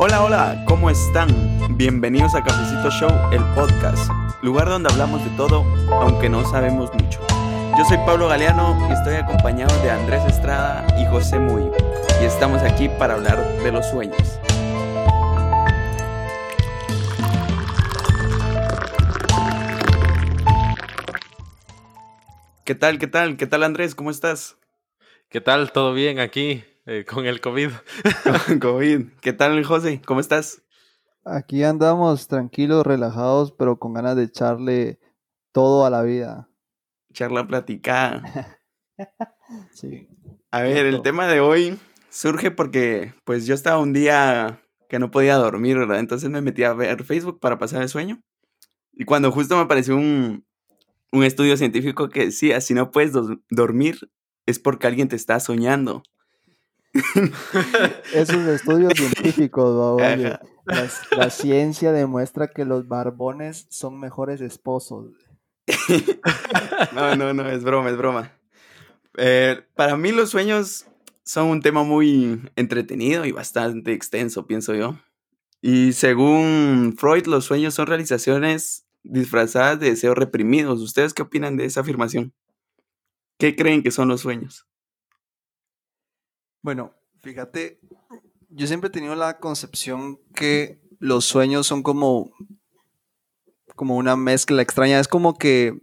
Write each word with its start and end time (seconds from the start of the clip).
Hola, 0.00 0.22
hola, 0.22 0.64
¿cómo 0.64 0.90
están? 0.90 1.28
Bienvenidos 1.76 2.32
a 2.36 2.44
Cafecito 2.44 2.88
Show, 2.88 3.10
el 3.32 3.42
podcast, 3.56 4.08
lugar 4.42 4.68
donde 4.68 4.88
hablamos 4.92 5.24
de 5.24 5.30
todo, 5.36 5.64
aunque 5.90 6.28
no 6.28 6.48
sabemos 6.48 6.94
mucho. 6.94 7.18
Yo 7.76 7.84
soy 7.84 7.96
Pablo 8.06 8.28
Galeano 8.28 8.78
y 8.88 8.92
estoy 8.92 9.16
acompañado 9.16 9.76
de 9.82 9.90
Andrés 9.90 10.22
Estrada 10.28 10.86
y 11.00 11.04
José 11.06 11.40
Muy, 11.40 11.64
y 12.22 12.24
estamos 12.26 12.62
aquí 12.62 12.88
para 12.88 13.14
hablar 13.14 13.44
de 13.44 13.72
los 13.72 13.86
sueños. 13.86 14.38
¿Qué 22.64 22.76
tal, 22.76 23.00
qué 23.00 23.08
tal? 23.08 23.36
¿Qué 23.36 23.48
tal 23.48 23.64
Andrés? 23.64 23.96
¿Cómo 23.96 24.12
estás? 24.12 24.58
¿Qué 25.28 25.40
tal? 25.40 25.72
¿Todo 25.72 25.92
bien 25.92 26.20
aquí 26.20 26.64
eh, 26.88 27.04
con 27.04 27.26
el 27.26 27.42
COVID? 27.42 27.70
Con 28.46 28.58
COVID. 28.58 29.08
¿Qué 29.20 29.34
tal 29.34 29.62
José? 29.62 30.00
¿Cómo 30.06 30.20
estás? 30.20 30.62
Aquí 31.22 31.62
andamos 31.62 32.28
tranquilos, 32.28 32.86
relajados, 32.86 33.52
pero 33.52 33.78
con 33.78 33.92
ganas 33.92 34.16
de 34.16 34.22
echarle 34.22 34.98
todo 35.52 35.84
a 35.84 35.90
la 35.90 36.02
vida. 36.02 36.48
Charla 37.12 37.46
platicada. 37.46 38.22
Sí. 39.72 40.08
A 40.50 40.62
ver, 40.62 40.86
el 40.86 41.02
tema 41.02 41.28
de 41.28 41.38
hoy 41.38 41.78
surge 42.10 42.50
porque 42.50 43.14
pues 43.24 43.46
yo 43.46 43.54
estaba 43.54 43.78
un 43.78 43.92
día 43.92 44.60
que 44.88 44.98
no 44.98 45.12
podía 45.12 45.36
dormir, 45.36 45.78
¿verdad? 45.78 46.00
Entonces 46.00 46.28
me 46.30 46.42
metí 46.42 46.64
a 46.64 46.74
ver 46.74 47.04
Facebook 47.04 47.38
para 47.38 47.58
pasar 47.58 47.80
el 47.80 47.88
sueño. 47.88 48.20
Y 48.92 49.04
cuando 49.04 49.30
justo 49.30 49.54
me 49.54 49.62
apareció 49.62 49.96
un, 49.96 50.44
un 51.12 51.22
estudio 51.22 51.56
científico 51.56 52.08
que 52.08 52.26
decía, 52.26 52.60
si 52.60 52.74
no 52.74 52.90
puedes 52.90 53.12
dormir 53.48 54.10
es 54.46 54.58
porque 54.58 54.88
alguien 54.88 55.06
te 55.06 55.16
está 55.16 55.38
soñando. 55.38 56.02
Esos 58.14 58.46
estudios 58.46 58.92
científicos, 58.96 60.00
la 61.16 61.30
ciencia 61.30 61.92
demuestra 61.92 62.48
que 62.48 62.64
los 62.64 62.88
barbones 62.88 63.66
son 63.68 63.98
mejores 64.00 64.40
esposos. 64.40 65.12
No, 66.94 67.14
no, 67.16 67.34
no, 67.34 67.48
es 67.48 67.62
broma, 67.62 67.90
es 67.90 67.96
broma. 67.96 68.32
Eh, 69.16 69.60
para 69.74 69.96
mí 69.96 70.12
los 70.12 70.30
sueños 70.30 70.86
son 71.24 71.48
un 71.48 71.60
tema 71.60 71.82
muy 71.82 72.40
entretenido 72.56 73.24
y 73.26 73.32
bastante 73.32 73.92
extenso, 73.92 74.46
pienso 74.46 74.74
yo. 74.74 74.96
Y 75.60 75.92
según 75.92 76.94
Freud, 76.96 77.26
los 77.26 77.44
sueños 77.44 77.74
son 77.74 77.86
realizaciones 77.86 78.86
disfrazadas 79.02 79.80
de 79.80 79.90
deseos 79.90 80.16
reprimidos. 80.16 80.80
¿Ustedes 80.80 81.14
qué 81.14 81.22
opinan 81.22 81.56
de 81.56 81.66
esa 81.66 81.80
afirmación? 81.80 82.32
¿Qué 83.38 83.56
creen 83.56 83.82
que 83.82 83.90
son 83.90 84.08
los 84.08 84.20
sueños? 84.20 84.66
Bueno, 86.62 86.94
fíjate, 87.20 87.80
yo 88.50 88.66
siempre 88.66 88.88
he 88.88 88.92
tenido 88.92 89.14
la 89.14 89.38
concepción 89.38 90.18
que 90.34 90.80
los 90.98 91.24
sueños 91.24 91.66
son 91.66 91.82
como, 91.82 92.30
como 93.76 93.96
una 93.96 94.16
mezcla 94.16 94.62
extraña. 94.62 94.98
Es 94.98 95.08
como 95.08 95.38
que 95.38 95.78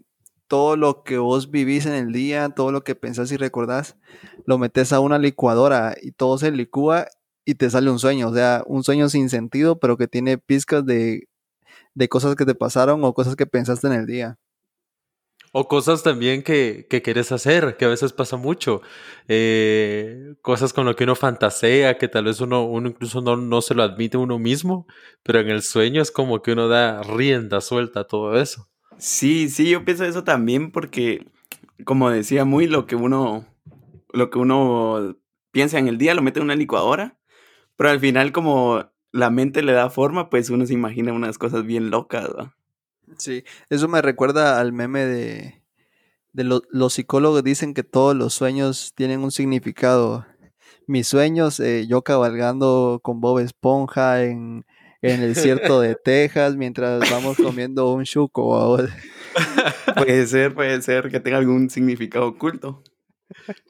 todo 0.48 0.76
lo 0.76 1.04
que 1.04 1.18
vos 1.18 1.50
vivís 1.50 1.86
en 1.86 1.94
el 1.94 2.12
día, 2.12 2.50
todo 2.50 2.72
lo 2.72 2.84
que 2.84 2.96
pensás 2.96 3.32
y 3.32 3.38
recordás, 3.38 3.98
lo 4.46 4.58
metes 4.58 4.94
a 4.94 5.00
una 5.00 5.18
licuadora 5.18 5.96
y 6.02 6.12
todo 6.12 6.38
se 6.38 6.52
licúa 6.52 7.08
y 7.46 7.56
te 7.56 7.70
sale 7.70 7.90
un 7.90 8.00
sueño. 8.00 8.30
O 8.30 8.34
sea, 8.34 8.64
un 8.68 8.84
sueño 8.84 9.10
sin 9.10 9.30
sentido, 9.30 9.80
pero 9.80 9.98
que 9.98 10.08
tiene 10.08 10.38
pizcas 10.38 10.86
de, 10.86 11.30
de 11.94 12.10
cosas 12.10 12.36
que 12.36 12.46
te 12.46 12.56
pasaron 12.56 13.04
o 13.04 13.14
cosas 13.14 13.36
que 13.36 13.48
pensaste 13.48 13.88
en 13.88 13.94
el 13.94 14.06
día. 14.06 14.38
O 15.58 15.70
cosas 15.70 16.04
también 16.04 16.44
que, 16.44 16.86
que 16.90 17.02
quieres 17.02 17.32
hacer, 17.32 17.78
que 17.78 17.86
a 17.86 17.88
veces 17.88 18.12
pasa 18.12 18.36
mucho. 18.36 18.82
Eh, 19.30 20.36
cosas 20.42 20.74
con 20.74 20.86
lo 20.86 20.98
que 20.98 21.06
uno 21.06 21.16
fantasea, 21.16 21.98
que 21.98 22.10
tal 22.10 22.26
vez 22.26 22.42
uno, 22.42 22.66
uno 22.66 22.90
incluso 22.90 23.22
no, 23.22 23.38
no 23.38 23.62
se 23.62 23.74
lo 23.74 23.84
admite 23.84 24.18
uno 24.18 24.38
mismo, 24.38 24.86
pero 25.24 25.40
en 25.40 25.48
el 25.48 25.62
sueño 25.62 26.02
es 26.02 26.12
como 26.12 26.42
que 26.42 26.52
uno 26.52 26.68
da 26.68 27.04
rienda 27.04 27.62
suelta 27.62 28.02
a 28.02 28.04
todo 28.04 28.38
eso. 28.38 28.68
Sí, 28.98 29.48
sí, 29.48 29.70
yo 29.70 29.86
pienso 29.86 30.04
eso 30.04 30.26
también 30.26 30.72
porque, 30.74 31.26
como 31.86 32.10
decía 32.10 32.44
muy, 32.44 32.68
lo 32.68 32.86
que 32.86 32.98
uno, 32.98 33.46
lo 34.12 34.30
que 34.30 34.40
uno 34.40 35.16
piensa 35.52 35.80
en 35.80 35.88
el 35.88 35.98
día 35.98 36.16
lo 36.16 36.22
mete 36.22 36.40
en 36.40 36.48
una 36.48 36.56
licuadora, 36.56 37.18
pero 37.78 37.92
al 37.92 38.02
final 38.02 38.34
como 38.34 38.92
la 39.14 39.30
mente 39.30 39.64
le 39.64 39.72
da 39.72 39.90
forma, 39.90 40.30
pues 40.30 40.50
uno 40.50 40.66
se 40.66 40.74
imagina 40.74 41.14
unas 41.14 41.38
cosas 41.38 41.66
bien 41.66 41.92
locas, 41.92 42.28
¿va? 42.38 42.58
Sí, 43.18 43.44
eso 43.70 43.88
me 43.88 44.02
recuerda 44.02 44.60
al 44.60 44.74
meme 44.74 45.06
de, 45.06 45.62
de 46.34 46.44
lo- 46.44 46.64
los 46.70 46.94
psicólogos 46.94 47.44
dicen 47.44 47.74
que 47.74 47.84
todos 47.84 48.16
los 48.16 48.34
sueños 48.34 48.94
tienen 48.96 49.22
un 49.22 49.32
significado. 49.32 50.26
Mis 50.88 51.08
sueños, 51.08 51.60
eh, 51.60 51.88
yo 51.88 52.04
cabalgando 52.04 53.00
con 53.04 53.20
Bob 53.22 53.40
Esponja 53.40 54.24
en, 54.24 54.66
en 55.02 55.22
el 55.22 55.34
desierto 55.34 55.80
de 55.82 55.96
Texas 56.04 56.56
mientras 56.56 57.10
vamos 57.10 57.38
comiendo 57.38 57.92
un 57.94 58.04
chuco. 58.04 58.50
babos. 58.50 58.90
Puede 59.96 60.28
ser, 60.28 60.54
puede 60.54 60.82
ser 60.82 61.10
que 61.10 61.20
tenga 61.20 61.38
algún 61.38 61.70
significado 61.70 62.28
oculto. 62.28 62.84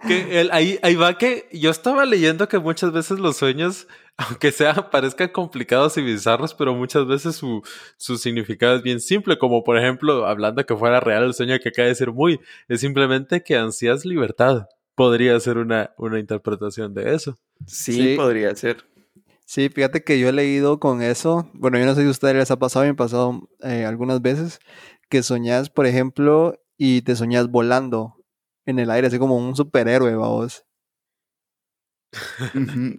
Que 0.07 0.41
el- 0.41 0.51
ahí, 0.51 0.77
ahí 0.83 0.95
va 0.95 1.17
que 1.17 1.47
yo 1.53 1.71
estaba 1.71 2.05
leyendo 2.05 2.47
que 2.49 2.59
muchas 2.59 2.91
veces 2.91 3.19
los 3.19 3.37
sueños, 3.37 3.87
aunque 4.17 4.51
sea, 4.51 4.89
parezcan 4.89 5.29
complicados 5.29 5.97
y 5.97 6.01
bizarros, 6.01 6.53
pero 6.53 6.73
muchas 6.73 7.05
veces 7.07 7.35
su, 7.35 7.61
su 7.97 8.17
significado 8.17 8.75
es 8.75 8.83
bien 8.83 8.99
simple, 8.99 9.37
como 9.37 9.63
por 9.63 9.77
ejemplo, 9.77 10.25
hablando 10.25 10.65
que 10.65 10.75
fuera 10.75 10.99
real 10.99 11.23
el 11.23 11.33
sueño 11.33 11.57
que 11.59 11.69
acaba 11.69 11.83
de 11.85 11.89
decir 11.89 12.11
muy, 12.11 12.39
es 12.67 12.81
simplemente 12.81 13.43
que 13.43 13.55
ansías 13.57 14.05
libertad. 14.05 14.67
Podría 14.95 15.37
ser 15.41 15.57
una, 15.57 15.91
una 15.97 16.19
interpretación 16.19 16.93
de 16.93 17.15
eso. 17.15 17.37
Sí, 17.67 17.91
Sí. 17.93 18.15
podría 18.15 18.55
ser. 18.55 18.85
Sí, 19.45 19.69
fíjate 19.69 20.03
que 20.03 20.17
yo 20.19 20.29
he 20.29 20.31
leído 20.33 20.79
con 20.79 21.01
eso, 21.03 21.49
bueno, 21.53 21.77
yo 21.77 21.85
no 21.85 21.93
sé 21.93 22.01
si 22.01 22.07
a 22.07 22.11
ustedes 22.11 22.35
les 22.35 22.49
ha 22.49 22.57
pasado, 22.57 22.85
me 22.85 22.91
ha 22.91 22.95
pasado 22.95 23.47
eh, 23.61 23.85
algunas 23.85 24.21
veces, 24.21 24.59
que 25.09 25.21
soñás, 25.21 25.69
por 25.69 25.85
ejemplo, 25.85 26.59
y 26.77 27.01
te 27.03 27.15
soñás 27.15 27.51
volando 27.51 28.15
en 28.65 28.79
el 28.79 28.89
aire, 28.89 29.07
así 29.07 29.19
como 29.19 29.37
un 29.37 29.55
superhéroe, 29.55 30.15
vamos. 30.15 30.63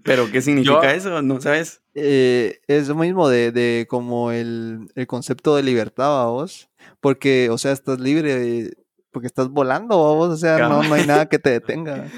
Pero 0.03 0.31
¿qué 0.31 0.41
significa 0.43 0.82
Yo- 0.82 0.88
eso? 0.91 1.22
¿No 1.22 1.41
sabes? 1.41 1.81
Eh, 1.94 2.60
es 2.66 2.88
lo 2.88 2.94
mismo 2.94 3.28
de, 3.28 3.53
de 3.53 3.87
como 3.88 4.31
el, 4.32 4.88
el 4.94 5.06
concepto 5.06 5.56
de 5.56 5.62
libertad, 5.62 6.27
vos, 6.27 6.69
porque, 7.00 7.49
o 7.50 7.59
sea, 7.59 7.72
estás 7.72 8.00
libre, 8.00 8.38
de- 8.38 8.77
porque 9.10 9.27
estás 9.27 9.49
volando, 9.49 9.97
vos, 9.97 10.31
o 10.31 10.37
sea, 10.37 10.59
no, 10.69 10.82
no 10.82 10.94
hay 10.94 11.06
nada 11.06 11.27
que 11.28 11.38
te 11.38 11.50
detenga. 11.59 12.09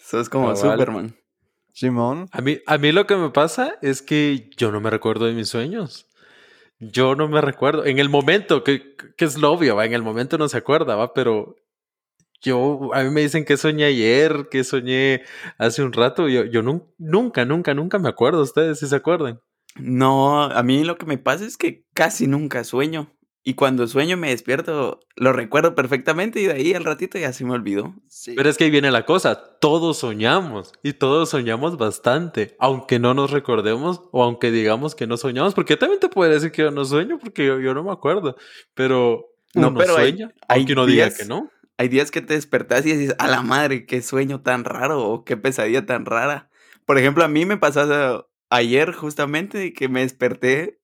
Sos 0.00 0.28
como 0.28 0.54
Cabal. 0.54 0.78
Superman. 0.78 1.16
Simón, 1.72 2.28
A 2.32 2.40
mí, 2.40 2.58
a 2.66 2.78
mí 2.78 2.90
lo 2.92 3.06
que 3.06 3.16
me 3.16 3.28
pasa 3.30 3.74
es 3.82 4.00
que 4.00 4.48
yo 4.56 4.72
no 4.72 4.80
me 4.80 4.88
recuerdo 4.88 5.26
de 5.26 5.34
mis 5.34 5.48
sueños. 5.48 6.06
Yo 6.78 7.14
no 7.14 7.28
me 7.28 7.40
recuerdo. 7.42 7.84
En 7.84 7.98
el 7.98 8.08
momento, 8.08 8.64
que, 8.64 8.94
que 9.16 9.24
es 9.26 9.36
lo 9.36 9.52
obvio, 9.52 9.76
¿va? 9.76 9.84
En 9.84 9.92
el 9.92 10.02
momento 10.02 10.38
no 10.38 10.48
se 10.48 10.56
acuerda, 10.56 10.94
¿va? 10.96 11.12
Pero 11.12 11.56
yo, 12.46 12.90
a 12.94 13.02
mí 13.02 13.10
me 13.10 13.20
dicen 13.20 13.44
que 13.44 13.56
soñé 13.56 13.84
ayer, 13.84 14.48
que 14.50 14.64
soñé 14.64 15.22
hace 15.58 15.82
un 15.82 15.92
rato. 15.92 16.28
Yo, 16.28 16.44
yo 16.44 16.62
nun- 16.62 16.84
nunca, 16.98 17.44
nunca, 17.44 17.74
nunca 17.74 17.98
me 17.98 18.08
acuerdo. 18.08 18.42
¿Ustedes 18.42 18.78
sí 18.78 18.86
se 18.86 18.96
acuerdan? 18.96 19.40
No, 19.78 20.42
a 20.44 20.62
mí 20.62 20.84
lo 20.84 20.96
que 20.96 21.04
me 21.06 21.18
pasa 21.18 21.44
es 21.44 21.56
que 21.56 21.84
casi 21.92 22.26
nunca 22.26 22.64
sueño. 22.64 23.12
Y 23.48 23.54
cuando 23.54 23.86
sueño 23.86 24.16
me 24.16 24.30
despierto, 24.30 24.98
lo 25.14 25.32
recuerdo 25.32 25.76
perfectamente 25.76 26.40
y 26.40 26.46
de 26.46 26.52
ahí 26.54 26.74
al 26.74 26.82
ratito 26.84 27.16
ya 27.16 27.32
se 27.32 27.44
me 27.44 27.52
olvidó. 27.52 27.94
sí. 28.08 28.32
Pero 28.36 28.48
es 28.50 28.56
que 28.56 28.64
ahí 28.64 28.70
viene 28.70 28.90
la 28.90 29.04
cosa. 29.06 29.56
Todos 29.60 29.98
soñamos 29.98 30.72
y 30.82 30.94
todos 30.94 31.28
soñamos 31.30 31.76
bastante, 31.76 32.56
aunque 32.58 32.98
no 32.98 33.14
nos 33.14 33.30
recordemos 33.30 34.02
o 34.10 34.24
aunque 34.24 34.50
digamos 34.50 34.96
que 34.96 35.06
no 35.06 35.16
soñamos, 35.16 35.54
porque 35.54 35.74
yo 35.74 35.78
también 35.78 36.00
te 36.00 36.08
puedo 36.08 36.28
decir 36.32 36.50
que 36.50 36.62
yo 36.62 36.70
no 36.72 36.84
sueño 36.84 37.18
porque 37.20 37.46
yo, 37.46 37.60
yo 37.60 37.72
no 37.72 37.84
me 37.84 37.92
acuerdo. 37.92 38.34
Pero 38.74 39.26
No, 39.54 39.68
uno 39.68 39.78
pero 39.78 39.96
hay- 39.96 40.10
sueña, 40.10 40.32
hay 40.48 40.60
aunque 40.60 40.72
uno 40.72 40.86
diga 40.86 41.10
que 41.10 41.24
no. 41.26 41.48
Hay 41.78 41.88
días 41.88 42.10
que 42.10 42.22
te 42.22 42.34
despertás 42.34 42.86
y 42.86 42.92
dices, 42.92 43.16
a 43.18 43.28
la 43.28 43.42
madre, 43.42 43.84
qué 43.86 44.00
sueño 44.02 44.40
tan 44.40 44.64
raro 44.64 45.04
o 45.04 45.24
qué 45.24 45.36
pesadilla 45.36 45.84
tan 45.84 46.06
rara. 46.06 46.50
Por 46.86 46.98
ejemplo, 46.98 47.24
a 47.24 47.28
mí 47.28 47.44
me 47.44 47.58
pasó 47.58 48.28
ayer 48.48 48.92
justamente 48.92 49.72
que 49.72 49.88
me 49.88 50.00
desperté 50.00 50.80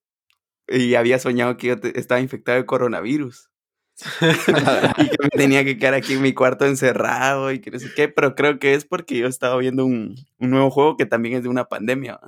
y 0.67 0.95
había 0.95 1.19
soñado 1.19 1.57
que 1.57 1.67
yo 1.67 1.75
estaba 1.95 2.21
infectado 2.21 2.57
de 2.57 2.65
coronavirus. 2.65 3.49
y 4.97 5.09
que 5.09 5.17
me 5.21 5.29
tenía 5.29 5.63
que 5.63 5.77
quedar 5.77 5.93
aquí 5.93 6.13
en 6.13 6.21
mi 6.21 6.33
cuarto 6.33 6.65
encerrado 6.65 7.51
y 7.51 7.59
que 7.59 7.69
no 7.69 7.79
sé 7.79 7.91
qué, 7.95 8.09
pero 8.09 8.35
creo 8.35 8.57
que 8.57 8.73
es 8.73 8.85
porque 8.85 9.17
yo 9.17 9.27
estaba 9.27 9.55
viendo 9.57 9.85
un, 9.85 10.15
nuevo 10.39 10.71
juego 10.71 10.97
que 10.97 11.05
también 11.05 11.35
es 11.35 11.43
de 11.43 11.49
una 11.49 11.65
pandemia. 11.65 12.19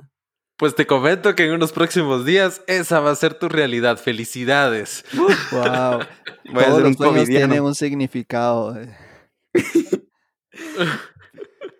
Pues 0.56 0.74
te 0.74 0.86
comento 0.86 1.34
que 1.34 1.44
en 1.44 1.52
unos 1.52 1.72
próximos 1.72 2.24
días 2.24 2.62
esa 2.66 3.00
va 3.00 3.10
a 3.10 3.14
ser 3.16 3.34
tu 3.38 3.48
realidad. 3.48 3.98
Felicidades. 3.98 5.04
Wow. 5.14 5.28
Voy 6.52 6.62
a 6.62 6.66
Todos 6.66 6.78
un 6.78 6.82
los 6.84 6.96
sueños 6.96 7.26
tienen 7.26 7.62
un 7.62 7.74
significado. 7.74 8.76
eh. 8.80 8.88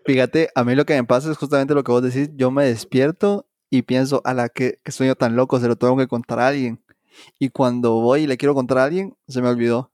Fíjate, 0.04 0.50
a 0.54 0.62
mí 0.64 0.74
lo 0.74 0.84
que 0.84 0.94
me 0.94 1.04
pasa 1.04 1.30
es 1.30 1.38
justamente 1.38 1.74
lo 1.74 1.84
que 1.84 1.92
vos 1.92 2.02
decís. 2.02 2.30
Yo 2.34 2.50
me 2.50 2.66
despierto 2.66 3.46
y 3.70 3.82
pienso, 3.82 4.20
a 4.24 4.34
la 4.34 4.48
que, 4.48 4.78
que 4.84 4.92
sueño 4.92 5.14
tan 5.14 5.36
loco, 5.36 5.58
se 5.58 5.68
lo 5.68 5.76
tengo 5.76 5.96
que 5.96 6.06
contar 6.06 6.38
a 6.38 6.48
alguien. 6.48 6.82
Y 7.38 7.48
cuando 7.48 7.92
voy 8.00 8.22
y 8.22 8.26
le 8.26 8.36
quiero 8.36 8.54
contar 8.54 8.78
a 8.78 8.84
alguien, 8.84 9.16
se 9.26 9.40
me 9.40 9.48
olvidó. 9.48 9.90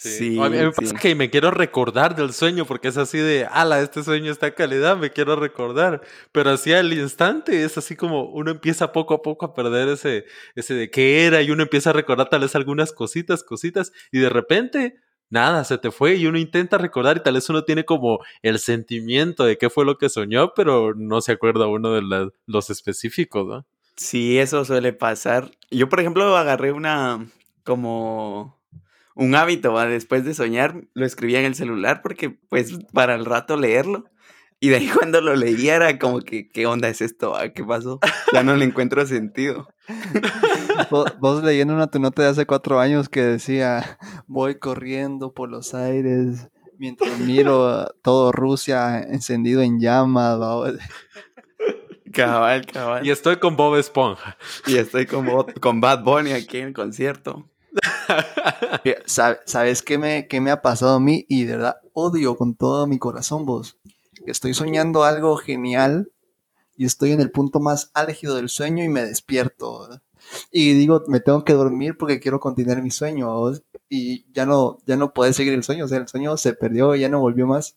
Sí, 0.00 0.38
a 0.40 0.48
mí 0.48 0.56
me 0.56 0.70
pasa 0.70 0.96
que 0.96 1.14
me 1.14 1.30
quiero 1.30 1.50
recordar 1.50 2.14
del 2.14 2.32
sueño 2.32 2.64
porque 2.64 2.88
es 2.88 2.96
así 2.96 3.18
de, 3.18 3.46
ala, 3.46 3.80
este 3.80 4.02
sueño 4.02 4.30
está 4.30 4.54
calidad, 4.54 4.96
me 4.96 5.10
quiero 5.10 5.36
recordar. 5.36 6.02
Pero 6.32 6.50
así 6.50 6.72
al 6.72 6.92
instante 6.92 7.64
es 7.64 7.78
así 7.78 7.96
como 7.96 8.24
uno 8.30 8.50
empieza 8.50 8.92
poco 8.92 9.14
a 9.14 9.22
poco 9.22 9.46
a 9.46 9.54
perder 9.54 9.88
ese, 9.88 10.24
ese 10.54 10.74
de 10.74 10.90
qué 10.90 11.26
era 11.26 11.42
y 11.42 11.50
uno 11.50 11.62
empieza 11.62 11.90
a 11.90 11.94
recordar 11.94 12.28
tal 12.28 12.42
vez 12.42 12.54
algunas 12.54 12.92
cositas, 12.92 13.42
cositas 13.42 13.92
y 14.12 14.18
de 14.18 14.28
repente 14.28 14.96
nada, 15.30 15.64
se 15.64 15.78
te 15.78 15.90
fue 15.90 16.16
y 16.16 16.26
uno 16.26 16.38
intenta 16.38 16.78
recordar 16.78 17.16
y 17.16 17.22
tal 17.22 17.34
vez 17.34 17.48
uno 17.50 17.64
tiene 17.64 17.84
como 17.84 18.20
el 18.42 18.58
sentimiento 18.58 19.44
de 19.44 19.58
qué 19.58 19.70
fue 19.70 19.84
lo 19.84 19.98
que 19.98 20.08
soñó, 20.08 20.52
pero 20.54 20.94
no 20.94 21.20
se 21.20 21.32
acuerda 21.32 21.66
uno 21.66 21.92
de 21.92 22.30
los 22.46 22.70
específicos, 22.70 23.46
¿no? 23.46 23.66
Sí, 23.96 24.38
eso 24.38 24.64
suele 24.64 24.92
pasar. 24.92 25.50
Yo, 25.70 25.88
por 25.88 26.00
ejemplo, 26.00 26.36
agarré 26.36 26.72
una 26.72 27.26
como 27.64 28.57
un 29.18 29.34
hábito, 29.34 29.72
¿va? 29.72 29.86
después 29.86 30.24
de 30.24 30.32
soñar, 30.32 30.86
lo 30.94 31.04
escribía 31.04 31.40
en 31.40 31.46
el 31.46 31.56
celular 31.56 32.02
porque 32.02 32.30
pues 32.30 32.78
para 32.92 33.16
el 33.16 33.24
rato 33.24 33.56
leerlo. 33.56 34.04
Y 34.60 34.68
de 34.68 34.76
ahí 34.76 34.88
cuando 34.96 35.20
lo 35.20 35.34
leía 35.34 35.74
era 35.74 35.98
como 35.98 36.20
que, 36.20 36.48
¿qué 36.48 36.66
onda 36.66 36.88
es 36.88 37.00
esto? 37.00 37.34
¿Qué 37.52 37.64
pasó? 37.64 37.98
Ya 38.32 38.44
no 38.44 38.54
le 38.54 38.64
encuentro 38.64 39.04
sentido. 39.06 39.68
Vos, 41.20 41.42
leyendo 41.42 41.74
una 41.74 41.90
tu 41.90 41.98
nota 41.98 42.22
de 42.22 42.28
hace 42.28 42.46
cuatro 42.46 42.78
años 42.78 43.08
que 43.08 43.22
decía, 43.22 43.98
voy 44.28 44.60
corriendo 44.60 45.34
por 45.34 45.50
los 45.50 45.74
aires 45.74 46.48
mientras 46.78 47.18
miro 47.18 47.88
todo 48.02 48.30
Rusia 48.30 49.00
encendido 49.00 49.62
en 49.62 49.80
llamas. 49.80 50.38
Cabal, 52.12 52.64
cabal. 52.66 53.06
Y 53.06 53.10
estoy 53.10 53.36
con 53.36 53.56
Bob 53.56 53.76
Esponja. 53.76 54.38
Y 54.66 54.78
estoy 54.78 55.06
con, 55.06 55.26
con 55.60 55.80
Bad 55.80 56.04
Bunny 56.04 56.32
aquí 56.32 56.58
en 56.58 56.68
el 56.68 56.72
concierto. 56.72 57.50
¿Sabes 59.06 59.82
qué 59.82 59.98
me, 59.98 60.26
qué 60.28 60.40
me 60.40 60.50
ha 60.50 60.62
pasado 60.62 60.96
a 60.96 61.00
mí? 61.00 61.24
Y 61.28 61.44
de 61.44 61.56
verdad 61.56 61.76
odio 61.92 62.36
con 62.36 62.54
todo 62.54 62.86
mi 62.86 62.98
corazón 62.98 63.46
vos. 63.46 63.78
Estoy 64.26 64.54
soñando 64.54 65.04
algo 65.04 65.36
genial 65.36 66.10
y 66.76 66.84
estoy 66.84 67.12
en 67.12 67.20
el 67.20 67.30
punto 67.30 67.60
más 67.60 67.90
álgido 67.94 68.36
del 68.36 68.48
sueño 68.48 68.84
y 68.84 68.88
me 68.88 69.02
despierto. 69.02 70.00
Y 70.50 70.74
digo, 70.74 71.02
me 71.08 71.20
tengo 71.20 71.44
que 71.44 71.52
dormir 71.54 71.96
porque 71.96 72.20
quiero 72.20 72.40
continuar 72.40 72.82
mi 72.82 72.90
sueño. 72.90 73.52
Y 73.88 74.30
ya 74.32 74.46
no, 74.46 74.78
ya 74.86 74.96
no 74.96 75.12
puedes 75.12 75.36
seguir 75.36 75.54
el 75.54 75.64
sueño. 75.64 75.86
O 75.86 75.88
sea, 75.88 75.98
el 75.98 76.08
sueño 76.08 76.36
se 76.36 76.52
perdió 76.52 76.94
y 76.94 77.00
ya 77.00 77.08
no 77.08 77.20
volvió 77.20 77.46
más. 77.46 77.76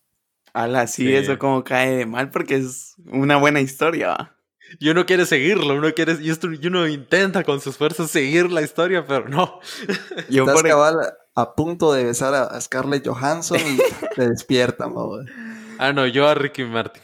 Ala, 0.53 0.86
sí, 0.88 1.13
eso 1.13 1.39
como 1.39 1.63
cae 1.63 1.95
de 1.95 2.06
mal 2.06 2.30
porque 2.30 2.56
es 2.56 2.95
una 3.12 3.38
buena 3.38 3.62
historia. 3.62 4.36
Y 4.80 4.90
uno 4.90 5.06
quiere 5.06 5.26
seguirlo, 5.26 5.76
uno 5.76 5.94
quiere, 5.94 6.18
y, 6.22 6.30
esto, 6.30 6.48
uno 6.48 6.88
intenta 6.88 7.44
con 7.44 7.60
sus 7.62 7.78
fuerzas 7.78 8.12
seguir 8.12 8.52
la 8.52 8.62
historia, 8.62 9.06
pero 9.06 9.28
no. 9.28 9.60
Yo 10.30 10.46
Estás 10.46 10.64
cabal 10.64 10.98
a 11.36 11.56
punto 11.56 11.94
de 11.94 12.06
besar 12.06 12.34
a 12.34 12.60
Scarlett 12.60 13.08
Johansson 13.08 13.60
y 13.60 13.78
te 14.16 14.30
despiertan, 14.30 14.94
Ah, 15.80 15.94
no, 15.94 16.06
yo 16.06 16.28
a 16.28 16.36
Ricky 16.36 16.64
Martin. 16.64 17.02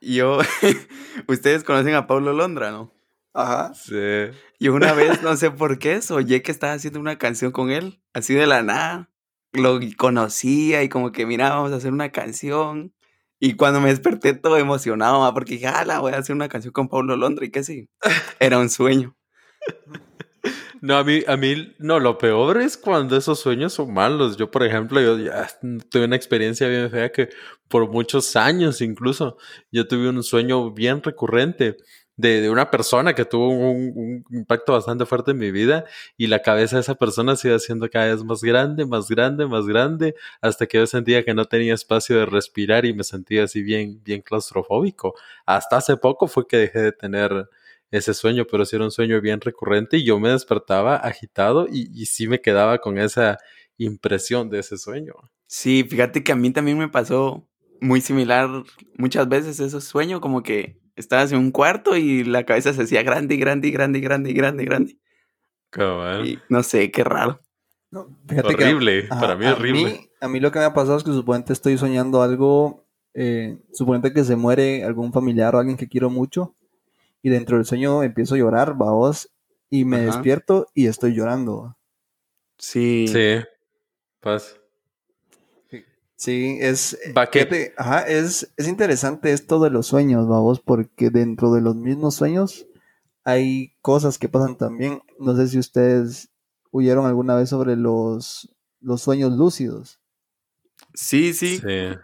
yo, 0.00 0.38
ustedes 1.28 1.64
conocen 1.64 1.94
a 1.94 2.06
Pablo 2.06 2.32
Londra, 2.32 2.70
¿no? 2.70 2.92
Ajá. 3.32 3.72
Sí. 3.74 3.94
Y 4.58 4.68
una 4.68 4.92
vez, 4.92 5.22
no 5.22 5.36
sé 5.36 5.50
por 5.50 5.78
qué, 5.78 6.00
oye 6.10 6.42
que 6.42 6.52
estaba 6.52 6.72
haciendo 6.74 7.00
una 7.00 7.16
canción 7.16 7.52
con 7.52 7.70
él, 7.70 8.00
así 8.12 8.34
de 8.34 8.46
la 8.46 8.62
nada. 8.62 9.08
Lo 9.52 9.80
conocía 9.96 10.82
y 10.82 10.88
como 10.88 11.10
que, 11.10 11.26
mira, 11.26 11.50
vamos 11.50 11.72
a 11.72 11.76
hacer 11.76 11.92
una 11.92 12.10
canción. 12.12 12.92
Y 13.40 13.54
cuando 13.54 13.80
me 13.80 13.88
desperté 13.88 14.34
todo 14.34 14.58
emocionado, 14.58 15.32
porque 15.32 15.54
dije, 15.54 15.66
ah, 15.66 16.00
voy 16.00 16.12
a 16.12 16.18
hacer 16.18 16.36
una 16.36 16.48
canción 16.48 16.72
con 16.72 16.88
Pablo 16.88 17.16
Londra 17.16 17.46
y 17.46 17.50
que 17.50 17.64
sí. 17.64 17.88
Era 18.38 18.58
un 18.58 18.70
sueño. 18.70 19.16
No, 20.82 20.96
a 20.96 21.04
mí, 21.04 21.22
a 21.26 21.36
mí, 21.36 21.74
no, 21.78 22.00
lo 22.00 22.16
peor 22.16 22.58
es 22.58 22.78
cuando 22.78 23.14
esos 23.14 23.38
sueños 23.38 23.74
son 23.74 23.92
malos. 23.92 24.38
Yo, 24.38 24.50
por 24.50 24.62
ejemplo, 24.62 24.98
yo 24.98 25.18
ya 25.18 25.46
tuve 25.90 26.06
una 26.06 26.16
experiencia 26.16 26.68
bien 26.68 26.90
fea 26.90 27.12
que 27.12 27.28
por 27.68 27.90
muchos 27.90 28.34
años 28.34 28.80
incluso, 28.80 29.36
yo 29.70 29.86
tuve 29.86 30.08
un 30.08 30.22
sueño 30.22 30.72
bien 30.72 31.02
recurrente 31.02 31.76
de, 32.20 32.50
una 32.50 32.70
persona 32.70 33.14
que 33.14 33.24
tuvo 33.24 33.48
un, 33.48 33.92
un, 33.94 34.24
impacto 34.30 34.72
bastante 34.72 35.06
fuerte 35.06 35.32
en 35.32 35.38
mi 35.38 35.50
vida 35.50 35.84
y 36.16 36.26
la 36.26 36.40
cabeza 36.42 36.76
de 36.76 36.82
esa 36.82 36.94
persona 36.94 37.36
se 37.36 37.48
iba 37.48 37.56
haciendo 37.56 37.88
cada 37.88 38.06
vez 38.06 38.22
más 38.24 38.42
grande, 38.42 38.86
más 38.86 39.08
grande, 39.08 39.46
más 39.46 39.66
grande, 39.66 40.14
hasta 40.40 40.66
que 40.66 40.78
yo 40.78 40.86
sentía 40.86 41.24
que 41.24 41.34
no 41.34 41.44
tenía 41.46 41.74
espacio 41.74 42.18
de 42.18 42.26
respirar 42.26 42.84
y 42.84 42.94
me 42.94 43.04
sentía 43.04 43.44
así 43.44 43.62
bien, 43.62 44.02
bien 44.04 44.22
claustrofóbico. 44.22 45.14
Hasta 45.46 45.76
hace 45.76 45.96
poco 45.96 46.28
fue 46.28 46.46
que 46.46 46.56
dejé 46.56 46.80
de 46.80 46.92
tener 46.92 47.48
ese 47.90 48.14
sueño, 48.14 48.46
pero 48.50 48.64
sí 48.64 48.76
era 48.76 48.84
un 48.84 48.90
sueño 48.90 49.20
bien 49.20 49.40
recurrente 49.40 49.96
y 49.96 50.04
yo 50.04 50.18
me 50.20 50.30
despertaba 50.30 50.96
agitado 50.96 51.66
y, 51.70 51.90
y 51.92 52.06
sí 52.06 52.28
me 52.28 52.40
quedaba 52.40 52.78
con 52.78 52.98
esa 52.98 53.38
impresión 53.78 54.50
de 54.50 54.60
ese 54.60 54.78
sueño. 54.78 55.14
Sí, 55.46 55.84
fíjate 55.88 56.22
que 56.22 56.32
a 56.32 56.36
mí 56.36 56.52
también 56.52 56.78
me 56.78 56.88
pasó 56.88 57.48
muy 57.80 58.00
similar 58.00 58.48
muchas 58.96 59.28
veces 59.28 59.58
ese 59.58 59.80
sueño, 59.80 60.20
como 60.20 60.42
que 60.42 60.79
estabas 61.00 61.32
en 61.32 61.38
un 61.38 61.50
cuarto 61.50 61.96
y 61.96 62.24
la 62.24 62.44
cabeza 62.44 62.72
se 62.72 62.82
hacía 62.82 63.02
grande 63.02 63.34
y 63.34 63.38
grande 63.38 63.68
y 63.68 63.70
grande 63.70 63.98
y 63.98 64.02
grande 64.02 64.30
y 64.30 64.34
grande 64.34 64.62
y 64.62 64.66
grande. 64.66 64.98
Y 66.24 66.38
no 66.48 66.62
sé, 66.62 66.90
qué 66.90 67.04
raro. 67.04 67.40
horrible, 67.92 69.04
para 69.08 69.36
mí 69.36 69.46
es 69.46 69.52
horrible. 69.52 70.10
a 70.20 70.28
mí 70.28 70.40
lo 70.40 70.52
que 70.52 70.58
me 70.58 70.64
ha 70.64 70.74
pasado 70.74 70.96
es 70.96 71.04
que 71.04 71.12
suponente 71.12 71.52
estoy 71.52 71.78
soñando 71.78 72.22
algo, 72.22 72.86
eh, 73.14 73.58
suponente 73.72 74.12
que 74.12 74.24
se 74.24 74.36
muere 74.36 74.84
algún 74.84 75.12
familiar 75.12 75.54
o 75.54 75.58
alguien 75.58 75.76
que 75.76 75.88
quiero 75.88 76.10
mucho 76.10 76.54
y 77.22 77.30
dentro 77.30 77.56
del 77.56 77.66
sueño 77.66 78.02
empiezo 78.02 78.34
a 78.34 78.38
llorar, 78.38 78.74
vos, 78.74 79.30
y 79.68 79.84
me 79.84 80.00
despierto 80.00 80.68
y 80.74 80.86
estoy 80.86 81.14
llorando. 81.14 81.76
Sí. 82.58 83.06
Sí, 83.08 83.44
paz. 84.20 84.59
Sí, 86.20 86.58
es, 86.60 86.98
eh, 87.02 87.72
ajá, 87.78 88.02
es, 88.02 88.52
es 88.58 88.68
interesante 88.68 89.32
esto 89.32 89.58
de 89.58 89.70
los 89.70 89.86
sueños, 89.86 90.28
vamos, 90.28 90.60
porque 90.60 91.08
dentro 91.08 91.50
de 91.50 91.62
los 91.62 91.76
mismos 91.76 92.16
sueños 92.16 92.66
hay 93.24 93.72
cosas 93.80 94.18
que 94.18 94.28
pasan 94.28 94.58
también. 94.58 95.00
No 95.18 95.34
sé 95.34 95.48
si 95.48 95.58
ustedes 95.58 96.28
huyeron 96.72 97.06
alguna 97.06 97.36
vez 97.36 97.48
sobre 97.48 97.74
los, 97.74 98.54
los 98.82 99.00
sueños 99.00 99.32
lúcidos. 99.32 99.98
Sí, 100.92 101.32
sí, 101.32 101.56
sí. 101.56 101.96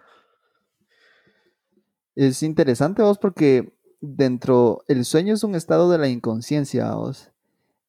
Es 2.14 2.42
interesante, 2.42 3.02
vos, 3.02 3.18
porque 3.18 3.74
dentro, 4.00 4.82
el 4.88 5.04
sueño 5.04 5.34
es 5.34 5.44
un 5.44 5.54
estado 5.54 5.90
de 5.90 5.98
la 5.98 6.08
inconsciencia, 6.08 6.90
vos. 6.94 7.32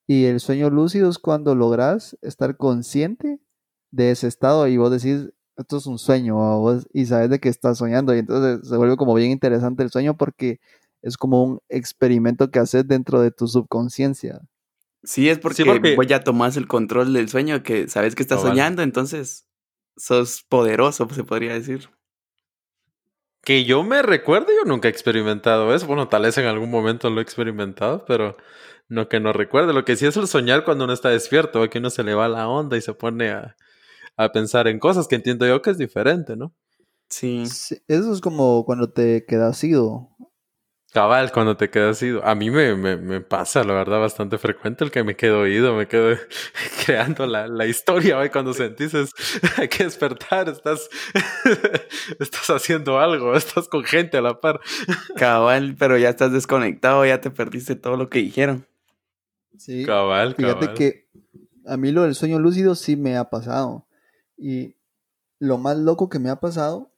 Y 0.07 0.25
el 0.25 0.41
sueño 0.41 0.69
lúcido 0.69 1.09
es 1.09 1.19
cuando 1.19 1.56
logras 1.56 2.18
estar 2.21 2.57
consciente 2.57 3.39
de 3.91 4.12
ese 4.12 4.27
estado 4.27 4.68
y 4.68 4.75
vos 4.75 4.91
decís, 4.91 5.31
esto 5.57 5.77
es 5.77 5.86
un 5.88 5.98
sueño 5.98 6.36
vos, 6.36 6.88
y 6.94 7.06
sabes 7.06 7.30
de 7.30 7.39
que 7.39 7.50
estás 7.50 7.80
soñando 7.80 8.15
y 8.15 8.19
entonces 8.19 8.68
se 8.68 8.77
vuelve 8.77 8.95
como 8.95 9.13
bien 9.13 9.31
interesante 9.31 9.83
el 9.83 9.92
sueño 9.92 10.15
porque 10.15 10.59
es 11.01 11.18
como 11.18 11.44
un 11.44 11.59
experimento 11.69 12.51
que 12.51 12.60
haces 12.60 12.88
dentro 12.88 13.22
de 13.22 13.32
tu 13.32 13.48
subconsciencia. 13.48 14.41
Sí, 15.03 15.29
es 15.29 15.39
porque, 15.39 15.63
sí, 15.63 16.08
ya 16.08 16.24
tomas 16.24 16.58
el 16.58 16.67
control 16.67 17.13
del 17.13 17.29
sueño, 17.29 17.63
que 17.63 17.88
sabes 17.88 18.15
que 18.15 18.24
estás 18.24 18.41
soñando, 18.41 18.82
entonces 18.82 19.46
sos 19.96 20.43
poderoso, 20.48 21.08
se 21.10 21.24
podría 21.24 21.53
decir. 21.53 21.89
Que 23.43 23.63
yo 23.63 23.84
me 23.84 24.01
recuerdo, 24.01 24.48
yo 24.48 24.65
nunca 24.65 24.89
he 24.89 24.91
experimentado 24.91 25.74
eso. 25.74 25.88
Bueno, 25.88 26.10
tal 26.10 26.24
vez 26.24 26.38
en 26.38 26.46
algún 26.46 26.70
momento 26.70 27.10
lo 27.10 27.22
he 27.22 27.24
experimentado, 27.24 28.03
pero 28.05 28.36
no 28.89 29.08
que 29.08 29.22
no 29.22 29.32
recuerde. 29.32 29.74
Lo 29.74 29.86
que 29.86 29.96
sí 29.96 30.05
es 30.05 30.17
el 30.17 30.27
soñar 30.27 30.65
cuando 30.65 30.84
uno 30.84 30.93
está 30.93 31.10
despierto, 31.10 31.70
que 31.70 31.79
uno 31.79 31.89
se 31.89 32.03
le 32.03 32.13
va 32.13 32.27
la 32.27 32.50
onda 32.50 32.75
y 32.75 32.82
se 32.82 32.93
pone 32.93 33.29
a, 33.29 33.55
a 34.17 34.31
pensar 34.31 34.67
en 34.67 34.79
cosas 34.79 35.07
que 35.07 35.15
entiendo 35.15 35.47
yo 35.47 35.62
que 35.62 35.69
es 35.69 35.77
diferente, 35.77 36.36
¿no? 36.36 36.53
Sí. 37.09 37.43
Eso 37.88 38.13
es 38.13 38.19
como 38.19 38.65
cuando 38.65 38.89
te 38.89 39.25
quedas 39.25 39.63
ido. 39.63 40.09
Cabal, 40.93 41.31
cuando 41.31 41.57
te 41.57 41.69
quedas 41.69 42.01
ido. 42.01 42.25
A 42.25 42.33
mí 42.33 42.50
me, 42.50 42.75
me, 42.75 43.21
pasa, 43.21 43.63
la 43.63 43.74
verdad, 43.74 44.00
bastante 44.00 44.38
frecuente 44.38 44.83
el 44.83 44.91
que 44.91 45.03
me 45.03 45.15
quedo 45.15 45.45
ido, 45.45 45.75
me 45.75 45.88
quedo 45.88 46.17
creando 46.86 47.27
la, 47.27 47.47
la 47.47 47.67
historia 47.67 48.17
hoy 48.17 48.29
cuando 48.29 48.53
sentís 48.53 48.93
hay 49.57 49.67
que 49.67 49.83
despertar, 49.83 50.50
estás, 50.50 50.89
estás 52.19 52.50
haciendo 52.50 53.00
algo, 53.00 53.36
estás 53.36 53.67
con 53.67 53.83
gente 53.83 54.17
a 54.17 54.21
la 54.21 54.39
par. 54.41 54.59
Cabal, 55.15 55.75
pero 55.77 55.97
ya 55.97 56.09
estás 56.09 56.31
desconectado, 56.31 57.05
ya 57.05 57.21
te 57.21 57.31
perdiste 57.31 57.75
todo 57.75 57.97
lo 57.97 58.09
que 58.09 58.19
dijeron. 58.19 58.65
Sí. 59.57 59.86
Cabal, 59.86 60.36
Fíjate 60.36 60.74
que 60.74 61.07
a 61.65 61.77
mí 61.77 61.91
lo 61.91 62.03
del 62.03 62.15
sueño 62.15 62.39
lúcido 62.39 62.75
sí 62.75 62.95
me 62.95 63.17
ha 63.17 63.29
pasado. 63.29 63.87
Y 64.38 64.75
lo 65.39 65.58
más 65.58 65.77
loco 65.77 66.10
que 66.10 66.20
me 66.20 66.29
ha 66.29 66.39
pasado 66.39 66.91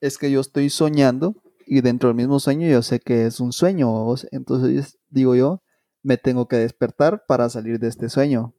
es 0.00 0.18
que 0.18 0.30
yo 0.30 0.40
estoy 0.40 0.70
soñando 0.70 1.36
y 1.66 1.80
dentro 1.82 2.08
del 2.08 2.16
mismo 2.16 2.40
sueño 2.40 2.68
yo 2.68 2.82
sé 2.82 3.00
que 3.00 3.26
es 3.26 3.40
un 3.40 3.52
sueño. 3.52 4.14
Entonces 4.32 4.98
digo 5.08 5.34
yo, 5.34 5.62
me 6.02 6.16
tengo 6.16 6.48
que 6.48 6.56
despertar 6.56 7.24
para 7.26 7.48
salir 7.48 7.78
de 7.78 7.88
este 7.88 8.08
sueño. 8.08 8.54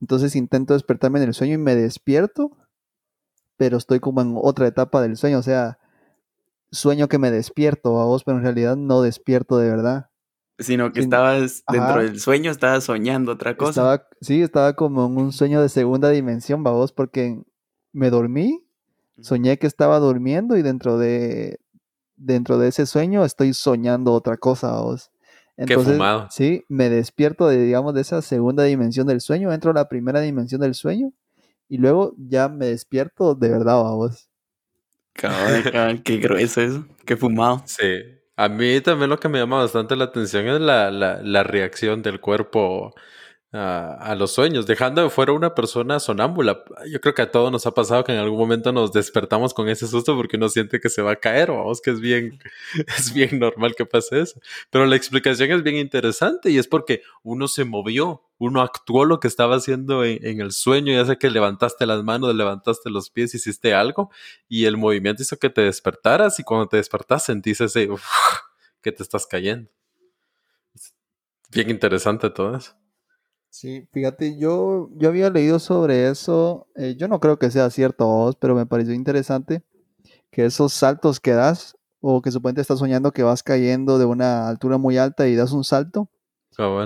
Entonces 0.00 0.36
intento 0.36 0.74
despertarme 0.74 1.20
en 1.20 1.28
el 1.28 1.34
sueño 1.34 1.54
y 1.54 1.58
me 1.58 1.74
despierto, 1.74 2.56
pero 3.56 3.78
estoy 3.78 4.00
como 4.00 4.20
en 4.20 4.34
otra 4.36 4.66
etapa 4.66 5.00
del 5.02 5.16
sueño. 5.16 5.38
O 5.38 5.42
sea, 5.42 5.78
sueño 6.70 7.08
que 7.08 7.18
me 7.18 7.30
despierto 7.30 8.00
a 8.00 8.04
vos, 8.04 8.24
pero 8.24 8.38
en 8.38 8.44
realidad 8.44 8.76
no 8.76 9.02
despierto 9.02 9.58
de 9.58 9.70
verdad. 9.70 10.10
Sino 10.58 10.90
que 10.92 11.00
Sin- 11.02 11.12
estabas 11.12 11.62
dentro 11.70 11.90
Ajá. 11.90 12.02
del 12.02 12.18
sueño, 12.18 12.50
estabas 12.50 12.84
soñando 12.84 13.32
otra 13.32 13.56
cosa. 13.56 13.70
Estaba, 13.70 14.08
sí, 14.22 14.40
estaba 14.42 14.74
como 14.74 15.06
en 15.06 15.18
un 15.18 15.32
sueño 15.32 15.60
de 15.60 15.68
segunda 15.68 16.08
dimensión, 16.10 16.62
babos, 16.62 16.92
porque 16.92 17.38
me 17.92 18.08
dormí, 18.10 18.64
soñé 19.20 19.58
que 19.58 19.66
estaba 19.66 19.98
durmiendo 19.98 20.56
y 20.56 20.62
dentro 20.62 20.96
de, 20.98 21.60
dentro 22.16 22.56
de 22.58 22.68
ese 22.68 22.86
sueño 22.86 23.24
estoy 23.24 23.52
soñando 23.52 24.12
otra 24.14 24.38
cosa, 24.38 24.68
babos. 24.72 25.10
Entonces, 25.58 25.94
fumado. 25.94 26.28
sí, 26.30 26.64
me 26.68 26.88
despierto 26.90 27.48
de, 27.48 27.58
digamos, 27.62 27.94
de 27.94 28.00
esa 28.02 28.20
segunda 28.22 28.64
dimensión 28.64 29.06
del 29.06 29.20
sueño, 29.20 29.52
entro 29.52 29.70
a 29.70 29.74
la 29.74 29.88
primera 29.88 30.20
dimensión 30.20 30.60
del 30.62 30.74
sueño 30.74 31.12
y 31.68 31.78
luego 31.78 32.14
ya 32.18 32.48
me 32.48 32.66
despierto 32.66 33.34
de 33.34 33.48
verdad, 33.50 33.74
babos. 33.82 34.28
Cabal, 35.14 36.02
qué 36.02 36.18
grueso 36.18 36.60
eso. 36.60 36.84
Qué 37.04 37.16
fumado. 37.16 37.62
Sí. 37.64 37.84
A 38.36 38.48
mí 38.48 38.80
también 38.82 39.08
lo 39.10 39.18
que 39.18 39.28
me 39.28 39.38
llama 39.38 39.58
bastante 39.62 39.96
la 39.96 40.04
atención 40.04 40.46
es 40.48 40.60
la, 40.60 40.90
la, 40.90 41.22
la 41.22 41.42
reacción 41.42 42.02
del 42.02 42.20
cuerpo 42.20 42.94
a, 43.56 44.14
los 44.16 44.32
sueños, 44.32 44.66
dejando 44.66 45.02
de 45.02 45.10
fuera 45.10 45.32
una 45.32 45.54
persona 45.54 46.00
sonámbula. 46.00 46.64
Yo 46.90 47.00
creo 47.00 47.14
que 47.14 47.22
a 47.22 47.30
todos 47.30 47.50
nos 47.50 47.66
ha 47.66 47.72
pasado 47.72 48.04
que 48.04 48.12
en 48.12 48.18
algún 48.18 48.38
momento 48.38 48.72
nos 48.72 48.92
despertamos 48.92 49.54
con 49.54 49.68
ese 49.68 49.86
susto 49.86 50.16
porque 50.16 50.36
uno 50.36 50.48
siente 50.48 50.80
que 50.80 50.88
se 50.88 51.02
va 51.02 51.12
a 51.12 51.16
caer, 51.16 51.50
vamos, 51.50 51.80
que 51.80 51.90
es 51.90 52.00
bien, 52.00 52.38
es 52.98 53.12
bien 53.12 53.38
normal 53.38 53.74
que 53.76 53.86
pase 53.86 54.20
eso. 54.20 54.40
Pero 54.70 54.86
la 54.86 54.96
explicación 54.96 55.50
es 55.50 55.62
bien 55.62 55.76
interesante 55.76 56.50
y 56.50 56.58
es 56.58 56.68
porque 56.68 57.02
uno 57.22 57.48
se 57.48 57.64
movió, 57.64 58.22
uno 58.38 58.62
actuó 58.62 59.04
lo 59.04 59.20
que 59.20 59.28
estaba 59.28 59.56
haciendo 59.56 60.04
en, 60.04 60.40
el 60.40 60.52
sueño, 60.52 60.92
ya 60.92 61.04
sea 61.04 61.16
que 61.16 61.30
levantaste 61.30 61.86
las 61.86 62.02
manos, 62.04 62.34
levantaste 62.34 62.90
los 62.90 63.10
pies, 63.10 63.34
hiciste 63.34 63.74
algo 63.74 64.10
y 64.48 64.66
el 64.66 64.76
movimiento 64.76 65.22
hizo 65.22 65.38
que 65.38 65.50
te 65.50 65.62
despertaras 65.62 66.38
y 66.38 66.42
cuando 66.42 66.68
te 66.68 66.76
despertas 66.76 67.24
sentís 67.24 67.60
ese 67.60 67.88
que 68.82 68.92
te 68.92 69.02
estás 69.02 69.26
cayendo. 69.26 69.70
Bien 71.50 71.70
interesante 71.70 72.28
todo 72.30 72.56
eso. 72.56 72.85
Sí, 73.58 73.88
fíjate, 73.90 74.36
yo, 74.36 74.90
yo 74.96 75.08
había 75.08 75.30
leído 75.30 75.58
sobre 75.58 76.10
eso, 76.10 76.66
eh, 76.74 76.94
yo 76.98 77.08
no 77.08 77.20
creo 77.20 77.38
que 77.38 77.50
sea 77.50 77.70
cierto, 77.70 78.36
pero 78.38 78.54
me 78.54 78.66
pareció 78.66 78.92
interesante 78.92 79.62
que 80.30 80.44
esos 80.44 80.74
saltos 80.74 81.20
que 81.20 81.32
das, 81.32 81.74
o 82.00 82.20
que 82.20 82.30
supuestamente 82.30 82.60
estás 82.60 82.80
soñando 82.80 83.12
que 83.12 83.22
vas 83.22 83.42
cayendo 83.42 83.98
de 83.98 84.04
una 84.04 84.48
altura 84.50 84.76
muy 84.76 84.98
alta 84.98 85.26
y 85.26 85.36
das 85.36 85.52
un 85.52 85.64
salto, 85.64 86.10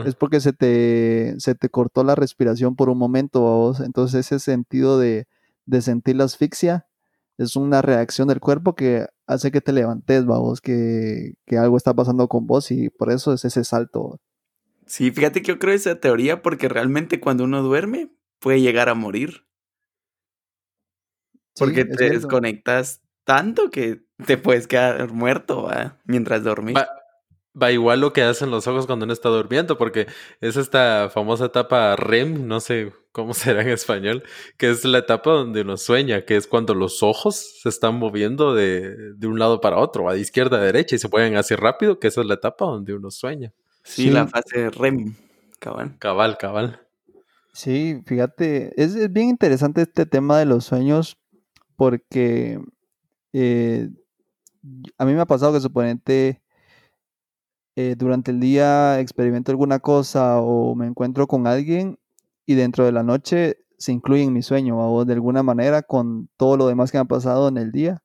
es 0.06 0.14
porque 0.14 0.38
se 0.40 0.52
te, 0.52 1.34
se 1.40 1.56
te 1.56 1.70
cortó 1.70 2.04
la 2.04 2.14
respiración 2.14 2.76
por 2.76 2.88
un 2.88 2.98
momento, 2.98 3.42
babos. 3.42 3.80
Entonces 3.80 4.26
ese 4.26 4.38
sentido 4.38 4.96
de, 4.96 5.26
de 5.66 5.82
sentir 5.82 6.14
la 6.16 6.24
asfixia 6.24 6.86
es 7.36 7.56
una 7.56 7.82
reacción 7.82 8.28
del 8.28 8.38
cuerpo 8.38 8.76
que 8.76 9.08
hace 9.26 9.50
que 9.50 9.60
te 9.60 9.72
levantes, 9.72 10.24
babos, 10.24 10.60
que, 10.60 11.34
que 11.46 11.58
algo 11.58 11.76
está 11.76 11.94
pasando 11.94 12.28
con 12.28 12.46
vos 12.46 12.70
y 12.70 12.90
por 12.90 13.10
eso 13.10 13.32
es 13.32 13.44
ese 13.44 13.64
salto. 13.64 14.20
Sí, 14.90 15.12
fíjate 15.12 15.40
que 15.40 15.52
yo 15.52 15.60
creo 15.60 15.72
esa 15.72 16.00
teoría 16.00 16.42
porque 16.42 16.68
realmente 16.68 17.20
cuando 17.20 17.44
uno 17.44 17.62
duerme 17.62 18.10
puede 18.40 18.60
llegar 18.60 18.88
a 18.88 18.94
morir. 18.94 19.46
Porque 21.56 21.84
te 21.84 21.96
cierto. 21.96 22.14
desconectas 22.16 23.00
tanto 23.22 23.70
que 23.70 24.02
te 24.26 24.36
puedes 24.36 24.66
quedar 24.66 25.12
muerto 25.12 25.62
¿va? 25.62 26.00
mientras 26.06 26.42
dormís. 26.42 26.74
Va, 26.76 26.88
va 27.54 27.70
igual 27.70 28.00
lo 28.00 28.12
que 28.12 28.22
hacen 28.22 28.50
los 28.50 28.66
ojos 28.66 28.86
cuando 28.86 29.04
uno 29.04 29.12
está 29.12 29.28
durmiendo, 29.28 29.78
porque 29.78 30.08
es 30.40 30.56
esta 30.56 31.08
famosa 31.08 31.44
etapa 31.44 31.94
REM, 31.94 32.48
no 32.48 32.58
sé 32.58 32.92
cómo 33.12 33.32
será 33.34 33.62
en 33.62 33.68
español, 33.68 34.24
que 34.58 34.70
es 34.70 34.84
la 34.84 34.98
etapa 34.98 35.30
donde 35.30 35.60
uno 35.60 35.76
sueña, 35.76 36.24
que 36.24 36.34
es 36.34 36.48
cuando 36.48 36.74
los 36.74 37.04
ojos 37.04 37.60
se 37.62 37.68
están 37.68 37.94
moviendo 37.94 38.56
de, 38.56 39.14
de 39.14 39.26
un 39.28 39.38
lado 39.38 39.60
para 39.60 39.76
otro, 39.76 40.02
va 40.02 40.14
de 40.14 40.20
izquierda 40.20 40.58
a 40.58 40.62
derecha 40.62 40.96
y 40.96 40.98
se 40.98 41.08
mueven 41.08 41.36
así 41.36 41.54
rápido, 41.54 42.00
que 42.00 42.08
esa 42.08 42.22
es 42.22 42.26
la 42.26 42.34
etapa 42.34 42.64
donde 42.64 42.92
uno 42.92 43.12
sueña. 43.12 43.54
Sí, 43.82 44.04
Sí. 44.04 44.10
la 44.10 44.26
fase 44.26 44.70
REM, 44.70 45.14
cabal. 45.58 45.96
Cabal, 45.98 46.38
cabal. 46.38 46.80
Sí, 47.52 48.00
fíjate, 48.06 48.72
es, 48.82 48.94
es 48.94 49.12
bien 49.12 49.28
interesante 49.28 49.82
este 49.82 50.06
tema 50.06 50.38
de 50.38 50.46
los 50.46 50.64
sueños 50.64 51.18
porque 51.76 52.60
eh, 53.32 53.88
a 54.98 55.04
mí 55.04 55.12
me 55.14 55.20
ha 55.20 55.26
pasado 55.26 55.52
que 55.52 55.60
suponente 55.60 56.42
eh, 57.76 57.94
durante 57.96 58.30
el 58.30 58.40
día 58.40 59.00
experimento 59.00 59.50
alguna 59.50 59.78
cosa 59.80 60.40
o 60.40 60.74
me 60.74 60.86
encuentro 60.86 61.26
con 61.26 61.46
alguien 61.46 61.98
y 62.46 62.54
dentro 62.54 62.84
de 62.84 62.92
la 62.92 63.02
noche 63.02 63.58
se 63.78 63.92
incluye 63.92 64.22
en 64.22 64.32
mi 64.32 64.42
sueño 64.42 64.78
o 64.78 65.04
de 65.04 65.14
alguna 65.14 65.42
manera 65.42 65.82
con 65.82 66.28
todo 66.36 66.56
lo 66.56 66.66
demás 66.68 66.92
que 66.92 66.98
me 66.98 67.02
ha 67.02 67.04
pasado 67.06 67.48
en 67.48 67.56
el 67.58 67.72
día. 67.72 68.02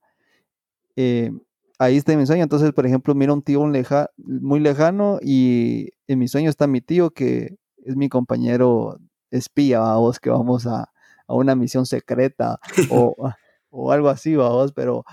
eh, 0.95 1.31
ahí 1.79 1.97
está 1.97 2.15
mi 2.15 2.25
sueño. 2.25 2.43
Entonces, 2.43 2.71
por 2.73 2.85
ejemplo, 2.85 3.13
miro 3.15 3.33
a 3.33 3.35
un 3.35 3.41
tío 3.43 3.67
leja- 3.67 4.09
muy 4.17 4.59
lejano 4.59 5.19
y 5.21 5.89
en 6.07 6.19
mi 6.19 6.27
sueño 6.27 6.49
está 6.49 6.67
mi 6.67 6.81
tío 6.81 7.11
que 7.11 7.57
es 7.77 7.95
mi 7.95 8.09
compañero 8.09 8.97
espía, 9.31 9.81
vos, 9.95 10.19
que 10.19 10.29
vamos 10.29 10.65
a, 10.67 10.89
a 11.27 11.33
una 11.33 11.55
misión 11.55 11.85
secreta 11.85 12.59
o, 12.89 13.15
o 13.69 13.91
algo 13.91 14.09
así, 14.09 14.35
vamos, 14.35 14.71
pero 14.73 15.03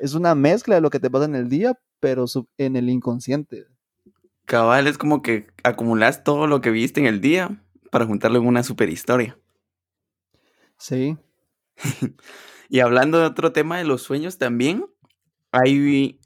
es 0.00 0.14
una 0.14 0.34
mezcla 0.34 0.76
de 0.76 0.80
lo 0.80 0.90
que 0.90 1.00
te 1.00 1.10
pasa 1.10 1.24
en 1.24 1.34
el 1.34 1.48
día, 1.48 1.78
pero 2.00 2.26
sub- 2.26 2.48
en 2.58 2.76
el 2.76 2.88
inconsciente. 2.88 3.66
Cabal 4.46 4.86
es 4.86 4.98
como 4.98 5.22
que 5.22 5.46
acumulas 5.64 6.22
todo 6.22 6.46
lo 6.46 6.60
que 6.60 6.70
viste 6.70 7.00
en 7.00 7.06
el 7.06 7.20
día 7.20 7.62
para 7.90 8.04
juntarlo 8.06 8.38
en 8.38 8.46
una 8.46 8.62
super 8.62 8.88
historia. 8.90 9.38
Sí, 10.78 11.16
Y 12.68 12.80
hablando 12.80 13.18
de 13.18 13.26
otro 13.26 13.52
tema 13.52 13.78
de 13.78 13.84
los 13.84 14.02
sueños 14.02 14.38
también, 14.38 14.86
hay, 15.54 16.20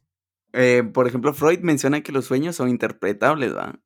eh, 0.54 0.82
por 0.92 1.06
ejemplo, 1.06 1.34
Freud 1.34 1.60
menciona 1.60 2.00
que 2.02 2.12
los 2.12 2.24
sueños 2.24 2.56
son 2.56 2.70
interpretables, 2.70 3.54
¿va? 3.54 3.78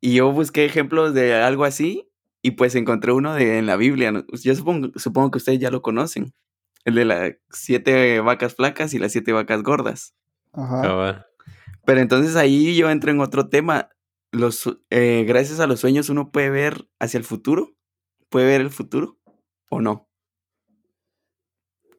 Y 0.00 0.14
yo 0.14 0.32
busqué 0.32 0.64
ejemplos 0.64 1.14
de 1.14 1.34
algo 1.34 1.64
así 1.64 2.10
y 2.42 2.52
pues 2.52 2.74
encontré 2.74 3.12
uno 3.12 3.34
de 3.34 3.58
en 3.58 3.66
la 3.66 3.76
Biblia. 3.76 4.12
¿no? 4.12 4.24
Yo 4.32 4.54
supongo, 4.54 4.90
supongo 4.96 5.30
que 5.30 5.38
ustedes 5.38 5.60
ya 5.60 5.70
lo 5.70 5.82
conocen. 5.82 6.32
El 6.84 6.94
de 6.94 7.04
las 7.04 7.32
siete 7.50 8.20
vacas 8.20 8.54
flacas 8.54 8.94
y 8.94 8.98
las 8.98 9.12
siete 9.12 9.32
vacas 9.32 9.62
gordas. 9.62 10.14
ajá. 10.52 10.82
Cabal. 10.82 11.26
Pero 11.84 12.00
entonces 12.00 12.34
ahí 12.36 12.76
yo 12.76 12.90
entro 12.90 13.10
en 13.10 13.20
otro 13.20 13.48
tema. 13.48 13.90
Los, 14.32 14.68
eh, 14.90 15.24
gracias 15.26 15.60
a 15.60 15.66
los 15.66 15.80
sueños 15.80 16.08
uno 16.08 16.30
puede 16.30 16.50
ver 16.50 16.88
hacia 16.98 17.18
el 17.18 17.24
futuro. 17.24 17.74
¿Puede 18.28 18.46
ver 18.46 18.60
el 18.60 18.70
futuro 18.70 19.18
o 19.70 19.80
no? 19.80 20.08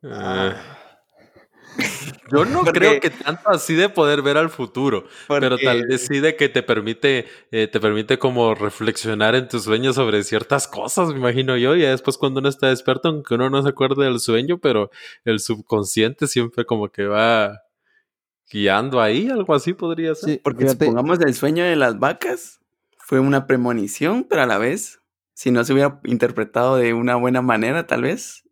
Eh, 0.04 0.54
yo 2.32 2.46
no 2.46 2.64
Porque- 2.64 2.80
creo 2.80 3.00
que 3.00 3.10
tanto 3.10 3.50
así 3.50 3.76
de 3.76 3.90
poder 3.90 4.22
ver 4.22 4.38
al 4.38 4.50
futuro, 4.50 5.06
pero 5.28 5.58
tal 5.58 5.86
vez 5.88 6.06
sí 6.08 6.20
de 6.20 6.36
que 6.36 6.50
te 6.50 6.64
permite, 6.64 7.26
eh, 7.52 7.68
te 7.68 7.80
permite 7.80 8.20
como 8.20 8.56
reflexionar 8.56 9.36
en 9.36 9.48
tus 9.48 9.64
sueños 9.64 9.96
sobre 9.96 10.24
ciertas 10.24 10.68
cosas, 10.68 11.10
me 11.10 11.20
imagino 11.20 11.58
yo, 11.58 11.76
y 11.76 11.82
después 11.82 12.18
cuando 12.18 12.40
uno 12.40 12.50
está 12.50 12.68
despierto, 12.68 13.10
aunque 13.10 13.36
uno 13.36 13.50
no 13.50 13.62
se 13.64 13.70
acuerde 13.70 14.06
del 14.06 14.20
sueño, 14.20 14.58
pero 14.58 14.92
el 15.26 15.40
subconsciente 15.40 16.28
siempre 16.28 16.66
como 16.66 16.90
que 16.90 17.06
va 17.06 17.62
guiando 18.52 19.02
ahí, 19.02 19.30
algo 19.30 19.54
así 19.54 19.74
podría 19.74 20.16
ser. 20.16 20.30
Sí, 20.36 20.42
Porque 20.44 20.64
fíjate, 20.66 20.86
supongamos 20.86 21.20
el 21.20 21.34
sueño 21.34 21.64
de 21.64 21.76
las 21.76 22.00
vacas 22.00 22.62
fue 22.98 23.20
una 23.20 23.46
premonición, 23.48 24.26
pero 24.30 24.42
a 24.44 24.46
la 24.46 24.58
vez, 24.58 25.02
si 25.34 25.52
no 25.52 25.64
se 25.64 25.74
hubiera 25.74 26.00
interpretado 26.04 26.78
de 26.78 26.94
una 26.94 27.16
buena 27.16 27.42
manera, 27.42 27.88
tal 27.88 28.04
vez 28.04 28.44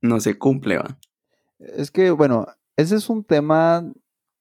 no 0.00 0.20
se 0.20 0.38
cumple, 0.38 0.78
¿va? 0.78 0.98
es 1.58 1.90
que, 1.90 2.10
bueno, 2.10 2.46
ese 2.76 2.96
es 2.96 3.08
un 3.08 3.24
tema 3.24 3.90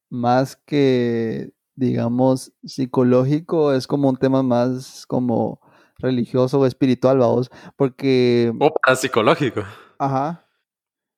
más 0.09 0.55
que, 0.55 1.51
digamos, 1.75 2.53
psicológico, 2.63 3.73
es 3.73 3.87
como 3.87 4.09
un 4.09 4.17
tema 4.17 4.43
más 4.43 5.05
como 5.07 5.59
religioso 5.97 6.59
o 6.59 6.65
espiritual, 6.65 7.17
vamos, 7.19 7.49
porque 7.77 8.53
O 8.59 8.73
parapsicológico. 8.73 9.63
Ajá. 9.97 10.45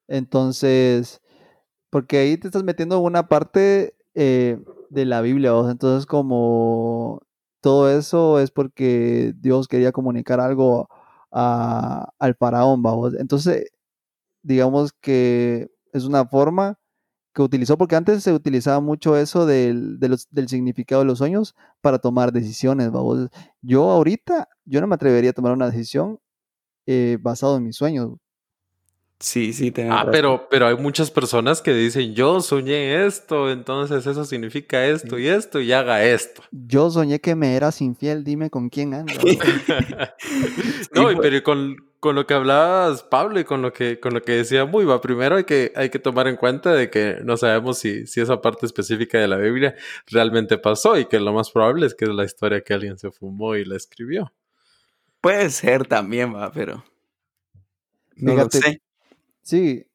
Entonces, 0.08 1.22
porque 1.90 2.18
ahí 2.18 2.38
te 2.38 2.48
estás 2.48 2.64
metiendo 2.64 2.98
en 2.98 3.04
una 3.04 3.28
parte 3.28 3.96
eh, 4.16 4.60
de 4.90 5.06
la 5.06 5.22
Biblia, 5.22 5.52
¿vos? 5.52 5.70
Entonces, 5.72 6.06
como 6.06 7.22
todo 7.62 7.90
eso 7.92 8.40
es 8.40 8.52
porque 8.52 9.34
Dios 9.38 9.68
quería 9.68 9.92
comunicar 9.92 10.40
algo 10.40 10.88
a- 11.32 12.10
al 12.20 12.36
faraón, 12.36 12.82
vamos. 12.82 13.14
Entonces, 13.16 13.72
digamos 14.44 14.94
que 14.94 15.70
es 15.94 16.06
una 16.06 16.26
forma 16.26 16.80
que 17.38 17.44
utilizó, 17.44 17.78
porque 17.78 17.96
antes 17.96 18.24
se 18.24 18.34
utilizaba 18.34 18.80
mucho 18.82 19.16
eso 19.16 19.46
del, 19.46 20.00
de 20.00 20.10
los- 20.10 20.28
del 20.32 20.50
significado 20.50 21.04
de 21.04 21.06
los 21.06 21.20
sueños 21.20 21.56
para 21.82 22.00
tomar 22.00 22.32
decisiones, 22.34 22.92
vamos. 22.92 23.30
Yo 23.62 23.90
ahorita, 23.92 24.50
yo 24.66 24.82
no 24.82 24.88
me 24.88 24.96
atrevería 24.96 25.30
a 25.30 25.34
tomar 25.34 25.54
una 25.54 25.70
decisión 25.70 26.20
eh, 26.88 27.18
basado 27.22 27.58
en 27.58 27.64
mis 27.66 27.76
sueños. 27.76 28.14
Sí, 29.20 29.52
sí, 29.54 29.72
tenés 29.72 29.92
Ah, 29.92 29.98
razón. 29.98 30.12
pero, 30.12 30.48
pero 30.50 30.68
hay 30.68 30.78
muchas 30.78 31.10
personas 31.12 31.62
que 31.62 31.74
dicen, 31.74 32.14
yo 32.14 32.40
soñé 32.40 33.06
esto, 33.08 33.50
entonces 33.52 34.06
eso 34.06 34.24
significa 34.26 34.86
esto 34.86 35.16
Sí. 35.18 35.24
y 35.24 35.28
esto 35.28 35.60
y 35.60 35.72
haga 35.74 36.04
esto. 36.06 36.44
Yo 36.52 36.90
soñé 36.92 37.20
que 37.20 37.34
me 37.36 37.56
eras 37.56 37.82
infiel, 37.82 38.24
dime 38.24 38.50
con 38.50 38.70
quién 38.70 38.94
andas. 38.94 39.18
No, 40.94 41.12
y 41.12 41.16
pues. 41.16 41.20
pero 41.30 41.44
con, 41.44 41.76
con 42.00 42.16
lo 42.16 42.28
que 42.28 42.34
hablabas, 42.34 43.04
Pablo, 43.04 43.40
y 43.40 43.44
con 43.44 43.62
lo 43.62 43.74
que, 43.74 44.00
con 44.00 44.14
lo 44.14 44.22
que 44.22 44.34
decía 44.34 44.66
Muy, 44.66 44.86
va, 44.86 45.02
primero 45.02 45.36
hay 45.36 45.44
que, 45.44 45.72
hay 45.76 45.90
que 45.90 46.00
tomar 46.00 46.28
en 46.28 46.36
cuenta 46.36 46.74
de 46.74 46.90
que 46.90 47.20
no 47.24 47.38
sabemos 47.38 47.80
si, 47.80 48.06
si 48.08 48.22
esa 48.22 48.42
parte 48.42 48.66
específica 48.66 49.18
de 49.20 49.28
la 49.28 49.38
Biblia 49.38 49.76
realmente 50.08 50.58
pasó 50.58 50.98
y 50.98 51.06
que 51.06 51.20
lo 51.20 51.34
más 51.34 51.52
probable 51.52 51.86
es 51.88 51.96
que 51.96 52.06
es 52.06 52.12
la 52.12 52.26
historia 52.26 52.62
que 52.62 52.74
alguien 52.74 52.98
se 52.98 53.12
fumó 53.12 53.56
y 53.56 53.66
la 53.66 53.76
escribió. 53.76 54.34
Puede 55.22 55.50
ser 55.50 55.88
también, 55.88 56.36
va, 56.36 56.52
pero 56.52 56.84
no 58.16 58.32
Fíjate, 58.34 58.58
lo 58.58 58.64
sé. 58.64 58.82
Sí, 59.42 59.86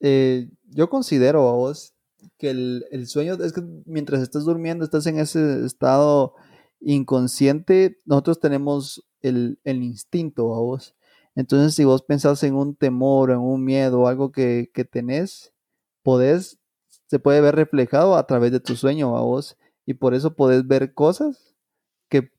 eh, 0.00 0.48
yo 0.70 0.88
considero 0.88 1.48
a 1.48 1.52
vos 1.52 1.94
que 2.38 2.50
el, 2.50 2.84
el 2.90 3.06
sueño 3.06 3.34
es 3.34 3.52
que 3.52 3.62
mientras 3.84 4.22
estás 4.22 4.44
durmiendo, 4.44 4.84
estás 4.84 5.06
en 5.06 5.18
ese 5.18 5.64
estado 5.64 6.34
inconsciente, 6.80 8.00
nosotros 8.04 8.40
tenemos 8.40 9.04
el, 9.20 9.58
el 9.64 9.82
instinto 9.82 10.54
a 10.54 10.58
vos. 10.60 10.94
Entonces, 11.34 11.74
si 11.74 11.84
vos 11.84 12.02
pensás 12.02 12.42
en 12.42 12.54
un 12.54 12.76
temor, 12.76 13.30
en 13.30 13.38
un 13.38 13.64
miedo, 13.64 14.06
algo 14.06 14.32
que, 14.32 14.70
que 14.74 14.84
tenés, 14.84 15.54
podés, 16.02 16.58
se 17.06 17.18
puede 17.18 17.40
ver 17.40 17.54
reflejado 17.56 18.16
a 18.16 18.26
través 18.26 18.52
de 18.52 18.60
tu 18.60 18.76
sueño 18.76 19.16
a 19.16 19.22
vos. 19.22 19.56
Y 19.86 19.94
por 19.94 20.14
eso 20.14 20.34
podés 20.34 20.66
ver 20.66 20.94
cosas 20.94 21.56
que, 22.08 22.30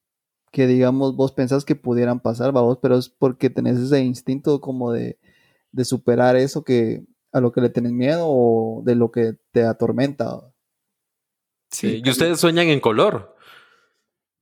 que 0.52 0.68
digamos, 0.68 1.16
vos 1.16 1.32
pensás 1.32 1.66
que 1.66 1.76
pudieran 1.76 2.20
pasar, 2.20 2.56
¿va 2.56 2.62
vos, 2.62 2.80
pero 2.82 2.98
es 2.98 3.10
porque 3.10 3.50
tenés 3.50 3.80
ese 3.80 4.02
instinto 4.02 4.62
como 4.62 4.92
de, 4.92 5.20
de 5.72 5.86
superar 5.86 6.36
eso 6.36 6.64
que 6.64 7.06
a 7.34 7.42
lo 7.42 7.52
que 7.52 7.62
le 7.62 7.70
tenés 7.70 7.92
miedo 7.92 8.26
o 8.28 8.84
de 8.86 8.96
lo 8.96 9.12
que 9.12 9.34
te 9.52 9.64
atormenta. 9.64 10.54
Sí. 11.72 12.02
Y 12.06 12.10
ustedes 12.10 12.40
sueñan 12.40 12.68
en 12.68 12.80
color. 12.80 13.36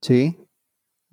Sí. 0.02 0.38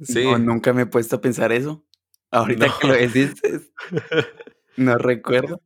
Sí. 0.01 0.23
No, 0.25 0.37
nunca 0.37 0.73
me 0.73 0.83
he 0.83 0.85
puesto 0.85 1.15
a 1.15 1.21
pensar 1.21 1.53
eso. 1.53 1.85
Ahorita 2.31 2.67
No. 2.67 2.73
que 2.79 2.87
lo 2.87 2.93
decís, 2.93 3.33
no 4.77 4.97
recuerdo. 4.97 5.61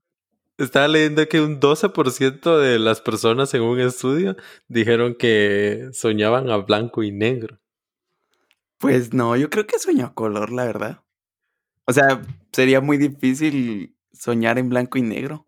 Estaba 0.58 0.88
leyendo 0.88 1.28
que 1.28 1.42
un 1.42 1.60
12% 1.60 2.58
de 2.60 2.80
las 2.80 3.02
personas 3.02 3.54
en 3.54 3.64
un 3.64 3.80
estudio 3.80 4.36
dijeron 4.68 5.16
que 5.16 5.90
soñaban 5.94 6.50
a 6.50 6.58
blanco 6.58 7.04
y 7.04 7.12
negro. 7.12 7.60
Pues 8.78 9.14
no, 9.14 9.36
yo 9.36 9.50
creo 9.50 9.66
que 9.66 9.80
sueño 9.80 10.06
a 10.06 10.14
color, 10.14 10.52
la 10.52 10.66
verdad. 10.66 11.02
O 11.86 11.94
sea, 11.94 12.22
sería 12.52 12.82
muy 12.82 12.98
difícil 12.98 13.96
soñar 14.14 14.58
en 14.60 14.70
blanco 14.70 14.98
y 14.98 15.02
negro. 15.02 15.48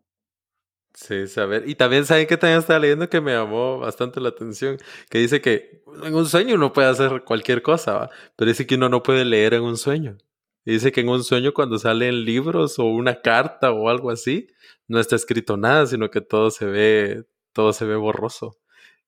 Sí, 0.93 1.27
saber. 1.27 1.67
Y 1.67 1.75
también 1.75 2.05
saben 2.05 2.25
que 2.25 2.37
también 2.37 2.59
estaba 2.59 2.79
leyendo 2.79 3.09
que 3.09 3.19
me 3.21 3.33
llamó 3.33 3.79
bastante 3.79 4.21
la 4.21 4.29
atención, 4.29 4.77
que 5.09 5.17
dice 5.19 5.41
que 5.41 5.83
en 6.03 6.15
un 6.15 6.25
sueño 6.25 6.55
uno 6.55 6.71
puede 6.73 6.87
hacer 6.87 7.23
cualquier 7.25 7.61
cosa, 7.61 7.93
¿va? 7.93 8.09
pero 8.37 8.49
dice 8.49 8.65
que 8.65 8.75
uno 8.75 8.87
no 8.89 9.03
puede 9.03 9.25
leer 9.25 9.53
en 9.55 9.63
un 9.63 9.77
sueño. 9.77 10.17
Y 10.65 10.73
dice 10.73 10.91
que 10.91 11.01
en 11.01 11.09
un 11.09 11.23
sueño 11.23 11.53
cuando 11.53 11.77
salen 11.77 12.25
libros 12.25 12.79
o 12.79 12.85
una 12.85 13.21
carta 13.21 13.71
o 13.71 13.87
algo 13.87 14.09
así, 14.09 14.47
no 14.87 14.99
está 14.99 15.15
escrito 15.15 15.57
nada, 15.57 15.85
sino 15.85 16.09
que 16.09 16.21
todo 16.21 16.49
se 16.49 16.65
ve, 16.65 17.25
todo 17.53 17.71
se 17.71 17.85
ve 17.85 17.95
borroso. 17.95 18.57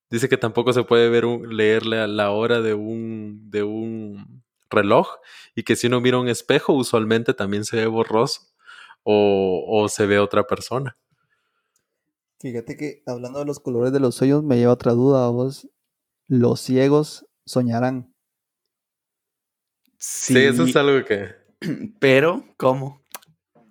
Dice 0.09 0.29
que 0.29 0.37
tampoco 0.37 0.71
se 0.71 0.83
puede 0.83 1.09
ver 1.09 1.25
un, 1.25 1.57
leer 1.57 1.85
la, 1.85 2.07
la 2.07 2.31
hora 2.31 2.61
de 2.61 2.75
un, 2.75 3.49
de 3.49 3.63
un 3.63 4.43
reloj 4.69 5.07
y 5.55 5.63
que 5.63 5.75
si 5.75 5.87
uno 5.87 5.99
mira 5.99 6.19
un 6.19 6.29
espejo 6.29 6.73
usualmente 6.73 7.33
también 7.33 7.65
se 7.65 7.77
ve 7.77 7.87
borroso 7.87 8.41
o, 9.03 9.65
o 9.67 9.89
se 9.89 10.05
ve 10.05 10.19
otra 10.19 10.45
persona. 10.45 10.95
Fíjate 12.39 12.77
que 12.77 13.01
hablando 13.07 13.39
de 13.39 13.45
los 13.45 13.59
colores 13.59 13.91
de 13.91 13.99
los 13.99 14.15
sueños 14.15 14.43
me 14.43 14.57
lleva 14.57 14.73
otra 14.73 14.91
duda 14.91 15.25
a 15.25 15.29
vos. 15.29 15.67
Los 16.27 16.61
ciegos 16.61 17.25
soñarán. 17.45 18.13
Sí, 19.97 20.37
eso 20.37 20.63
es 20.63 20.75
algo 20.75 21.03
que... 21.03 21.46
Pero, 21.99 22.43
¿cómo? 22.57 23.01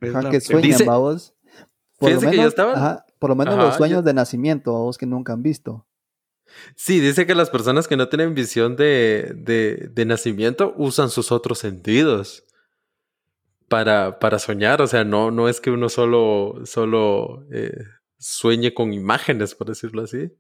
Ajá, 0.01 0.31
que 0.31 0.41
sueñan, 0.41 0.63
Dice-. 0.71 0.85
Por 0.85 2.11
lo 2.11 2.17
fíjense 2.21 2.27
que 2.31 2.37
yo 2.37 2.41
menos, 2.43 2.49
estaba- 2.53 2.73
ajá, 2.75 3.07
por 3.19 3.31
lo 3.31 3.37
menos 3.37 3.55
Ajá, 3.55 3.63
los 3.65 3.73
yo- 3.75 3.79
sueños 3.79 4.05
de 4.05 4.15
nacimiento, 4.15 4.77
a 4.77 4.81
vos 4.81 4.99
que 4.99 5.07
nunca 5.07 5.33
han 5.33 5.43
visto. 5.43 5.87
Sí, 6.77 7.01
dice 7.01 7.27
que 7.27 7.35
las 7.35 7.51
personas 7.51 7.89
que 7.89 7.97
no 7.97 8.09
tienen 8.09 8.35
visión 8.35 8.77
de, 8.77 9.33
de, 9.37 9.89
de 9.93 10.05
nacimiento 10.05 10.75
usan 10.77 11.11
sus 11.11 11.33
otros 11.33 11.59
sentidos 11.59 12.45
para, 13.69 14.19
para 14.21 14.39
soñar. 14.39 14.81
O 14.81 14.87
sea, 14.87 15.05
no, 15.05 15.31
no 15.31 15.49
es 15.49 15.61
que 15.61 15.71
uno 15.71 15.89
solo, 15.89 16.61
solo 16.65 17.45
eh, 17.53 17.73
sueñe 18.19 18.75
con 18.75 18.93
imágenes, 18.93 19.55
por 19.55 19.67
decirlo 19.69 20.03
así. 20.03 20.31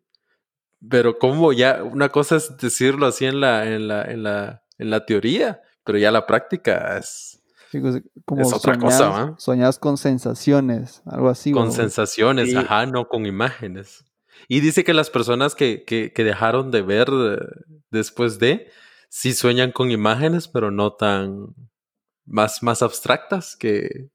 Pero 0.88 1.18
como 1.18 1.52
ya, 1.52 1.82
una 1.82 2.10
cosa 2.10 2.36
es 2.36 2.56
decirlo 2.58 3.06
así 3.06 3.24
en 3.26 3.40
la, 3.40 3.66
en 3.66 3.88
la, 3.88 4.02
en 4.04 4.22
la, 4.22 4.62
en 4.78 4.90
la 4.90 5.06
teoría, 5.06 5.60
pero 5.84 5.98
ya 5.98 6.10
la 6.12 6.26
práctica 6.26 6.98
es 6.98 7.35
Como 8.24 8.42
Es 8.42 8.52
otra 8.52 8.78
cosa, 8.78 9.08
¿va? 9.08 9.34
soñás 9.38 9.78
con 9.78 9.96
sensaciones, 9.98 11.02
algo 11.06 11.28
así. 11.28 11.52
con 11.52 11.72
sensaciones, 11.72 12.50
Sí. 12.50 12.56
ajá, 12.56 12.86
no 12.86 13.08
con 13.08 13.26
imágenes. 13.26 14.04
Y 14.48 14.60
dice 14.60 14.84
que 14.84 14.94
las 14.94 15.10
personas 15.10 15.54
que, 15.54 15.84
que, 15.84 16.12
que 16.12 16.24
dejaron 16.24 16.70
de 16.70 16.82
ver 16.82 17.08
eh, 17.10 17.38
después 17.90 18.38
de, 18.38 18.68
sí 19.08 19.32
sueñan 19.32 19.72
con 19.72 19.90
imágenes, 19.90 20.46
pero 20.48 20.70
no 20.70 20.92
tan 20.92 21.54
más, 22.26 22.62
más 22.62 22.82
abstractas 22.82 23.56
que, 23.56 24.10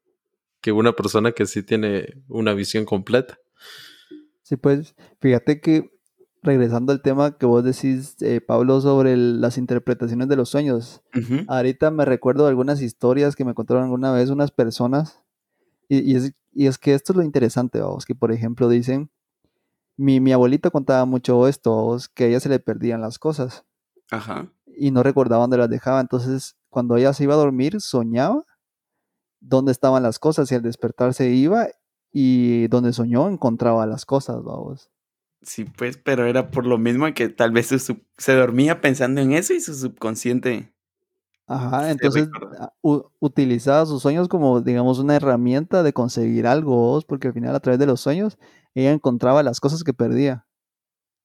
que 0.61 0.71
una 0.71 0.93
persona 0.93 1.31
que 1.31 1.45
sí 1.45 1.63
tiene 1.63 2.21
una 2.27 2.53
visión 2.53 2.85
completa. 2.85 3.37
Sí, 4.43 4.57
pues 4.57 4.95
fíjate 5.19 5.59
que 5.61 5.89
regresando 6.43 6.91
al 6.91 7.01
tema 7.01 7.37
que 7.37 7.45
vos 7.45 7.63
decís, 7.63 8.15
eh, 8.21 8.41
Pablo, 8.41 8.81
sobre 8.81 9.13
el- 9.13 9.41
las 9.41 9.57
interpretaciones 9.57 10.27
de 10.27 10.35
los 10.35 10.49
sueños, 10.49 11.01
ahorita 11.47 11.91
me 11.91 12.05
recuerdo 12.05 12.43
de 12.43 12.49
algunas 12.49 12.81
historias 12.81 13.35
que 13.35 13.45
me 13.45 13.53
contaron 13.53 13.83
alguna 13.83 14.11
vez 14.11 14.29
unas 14.29 14.51
personas, 14.51 15.21
y, 15.87 15.99
y 15.99 16.15
es, 16.15 16.33
y 16.53 16.65
es 16.67 16.77
que 16.77 16.93
esto 16.93 17.13
es 17.13 17.17
lo 17.17 17.23
interesante, 17.23 17.79
vamos, 17.79 18.05
que 18.05 18.15
por 18.15 18.31
ejemplo 18.31 18.69
dicen, 18.69 19.09
mi, 19.97 20.19
mi 20.19 20.31
abuelita 20.31 20.69
contaba 20.71 21.05
mucho 21.05 21.47
esto, 21.47 21.75
vamos, 21.75 22.09
que 22.09 22.23
a 22.23 22.27
ella 22.27 22.39
se 22.39 22.49
le 22.49 22.59
perdían 22.59 23.01
las 23.01 23.19
cosas 23.19 23.65
Ajá. 24.09 24.51
y 24.65 24.89
no 24.91 25.03
recordaba 25.03 25.41
dónde 25.43 25.57
las 25.57 25.69
dejaba, 25.69 25.99
entonces 26.01 26.55
cuando 26.69 26.95
ella 26.97 27.13
se 27.13 27.23
iba 27.25 27.33
a 27.35 27.37
dormir 27.37 27.79
soñaba 27.81 28.43
dónde 29.39 29.71
estaban 29.71 30.01
las 30.03 30.17
cosas 30.19 30.51
y 30.51 30.55
al 30.55 30.61
despertar 30.61 31.13
se 31.13 31.29
iba 31.29 31.67
y 32.11 32.67
donde 32.67 32.93
soñó 32.93 33.27
encontraba 33.29 33.85
las 33.85 34.05
cosas, 34.05 34.43
vamos. 34.43 34.89
Sí, 35.43 35.65
pues, 35.65 35.97
pero 35.97 36.25
era 36.25 36.51
por 36.51 36.67
lo 36.67 36.77
mismo 36.77 37.11
que 37.13 37.29
tal 37.29 37.51
vez 37.51 37.67
su 37.67 37.99
se 38.17 38.33
dormía 38.35 38.79
pensando 38.81 39.21
en 39.21 39.33
eso 39.33 39.53
y 39.53 39.59
su 39.59 39.73
subconsciente. 39.73 40.71
Ajá, 41.47 41.91
entonces 41.91 42.29
recuerda. 42.31 42.65
a- 42.65 42.73
u- 42.81 43.09
utilizaba 43.19 43.85
sus 43.85 44.01
sueños 44.01 44.27
como, 44.27 44.61
digamos, 44.61 44.99
una 44.99 45.15
herramienta 45.15 45.83
de 45.83 45.93
conseguir 45.93 46.47
algo, 46.47 47.01
porque 47.07 47.27
al 47.29 47.33
final 47.33 47.55
a 47.55 47.59
través 47.59 47.79
de 47.79 47.87
los 47.87 47.99
sueños 47.99 48.37
ella 48.75 48.91
encontraba 48.91 49.43
las 49.43 49.59
cosas 49.59 49.83
que 49.83 49.93
perdía. 49.93 50.45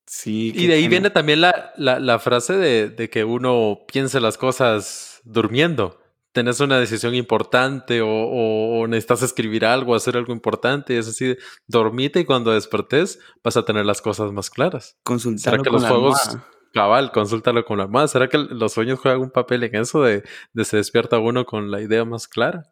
Sí. 0.06 0.52
Y 0.54 0.66
de 0.66 0.74
ahí 0.74 0.88
viene 0.88 1.10
también 1.10 1.40
la, 1.40 1.72
la, 1.76 1.98
la 2.00 2.18
frase 2.18 2.54
de, 2.54 2.88
de 2.88 3.10
que 3.10 3.24
uno 3.24 3.80
piense 3.86 4.20
las 4.20 4.38
cosas 4.38 5.20
durmiendo. 5.24 6.00
Tenés 6.36 6.60
una 6.60 6.78
decisión 6.78 7.14
importante 7.14 8.02
o, 8.02 8.08
o- 8.08 8.80
o 8.80 8.86
necesitas 8.86 9.22
escribir 9.22 9.64
algo, 9.64 9.94
hacer 9.94 10.18
algo 10.18 10.34
importante. 10.34 10.92
Y 10.92 10.98
es 10.98 11.08
así, 11.08 11.34
dormite 11.66 12.20
y 12.20 12.24
cuando 12.26 12.50
despertes 12.52 13.18
vas 13.42 13.56
a 13.56 13.64
tener 13.64 13.86
las 13.86 14.02
cosas 14.02 14.32
más 14.32 14.50
claras. 14.50 14.98
consultarlo 15.02 15.62
que 15.62 15.70
con 15.70 15.76
los 15.80 15.82
la 15.84 15.88
juegos-. 15.88 16.38
Cabal, 16.74 17.10
consúltalo 17.10 17.64
con 17.64 17.78
la 17.78 17.84
almohada. 17.84 18.08
¿Será 18.08 18.28
que 18.28 18.36
los 18.36 18.72
sueños 18.74 18.98
juegan 19.00 19.22
un 19.22 19.30
papel 19.30 19.64
en 19.64 19.76
eso 19.76 20.02
de, 20.02 20.24
de 20.52 20.64
se 20.66 20.76
despierta 20.76 21.18
uno 21.18 21.46
con 21.46 21.70
la 21.70 21.80
idea 21.80 22.04
más 22.04 22.28
clara? 22.28 22.64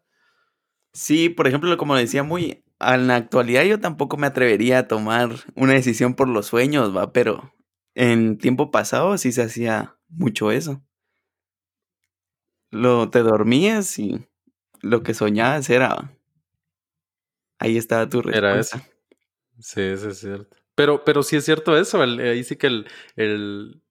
Sí, 0.93 1.29
por 1.29 1.47
ejemplo, 1.47 1.75
como 1.77 1.95
decía 1.95 2.21
muy, 2.21 2.63
en 2.79 3.07
la 3.07 3.15
actualidad 3.15 3.63
yo 3.63 3.79
tampoco 3.79 4.17
me 4.17 4.27
atrevería 4.27 4.77
a 4.79 4.87
tomar 4.87 5.29
una 5.55 5.73
decisión 5.73 6.13
por 6.13 6.27
los 6.29 6.45
sueños, 6.45 6.95
va, 6.95 7.11
pero 7.13 7.51
en 7.95 8.37
tiempo 8.37 8.69
pasado 8.69 9.17
sí 9.17 9.31
se 9.31 9.41
hacía 9.41 9.95
mucho 10.07 10.51
eso. 10.51 10.83
Lo 12.75 13.09
te 13.09 13.19
dormías 13.23 13.97
y 13.99 14.25
lo 14.81 15.01
que 15.03 15.13
soñabas 15.13 15.69
era 15.69 16.11
ahí 17.59 17.77
estaba 17.77 18.07
tu 18.09 18.19
Era 18.19 18.53
respuesta. 18.53 18.83
Sí, 19.59 19.81
eso 19.81 20.09
es 20.09 20.19
cierto. 20.19 20.55
Pero, 20.75 21.03
pero 21.05 21.23
sí 21.23 21.37
es 21.37 21.45
cierto 21.45 21.77
eso. 21.77 22.03
el- 22.03 22.19
ahí 22.19 22.43
sí 22.43 22.55
que 22.57 22.67
el, 22.67 22.87
el- 23.15 23.81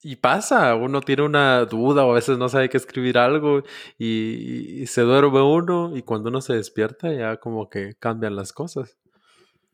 Y 0.00 0.16
pasa, 0.16 0.74
uno 0.76 1.00
tiene 1.02 1.22
una 1.22 1.64
duda 1.66 2.04
o 2.06 2.12
a 2.12 2.14
veces 2.14 2.38
no 2.38 2.48
sabe 2.48 2.68
qué 2.70 2.76
escribir 2.76 3.18
algo 3.18 3.62
y, 3.98 4.80
y 4.82 4.86
se 4.86 5.02
duerme 5.02 5.42
uno 5.42 5.94
y 5.96 6.02
cuando 6.02 6.30
uno 6.30 6.40
se 6.40 6.54
despierta 6.54 7.12
ya 7.12 7.36
como 7.38 7.68
que 7.68 7.94
cambian 7.98 8.36
las 8.36 8.52
cosas. 8.52 8.96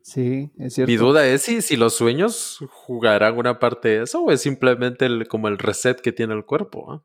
Sí, 0.03 0.51
es 0.59 0.75
cierto. 0.75 0.91
Mi 0.91 0.97
duda 0.97 1.27
es 1.27 1.43
si, 1.43 1.63
si 1.63 1.77
los 1.77 1.95
sueños 1.95 2.59
jugarán 2.71 3.39
una 3.39 3.59
parte 3.59 3.89
de 3.91 4.03
eso 4.03 4.23
o 4.23 4.31
es 4.33 4.41
simplemente 4.41 5.07
el- 5.07 5.29
como 5.29 5.47
el 5.49 5.57
reset 5.59 6.01
que 6.01 6.13
tiene 6.13 6.35
el 6.35 6.45
cuerpo. 6.45 6.91
¿ah? 6.93 7.03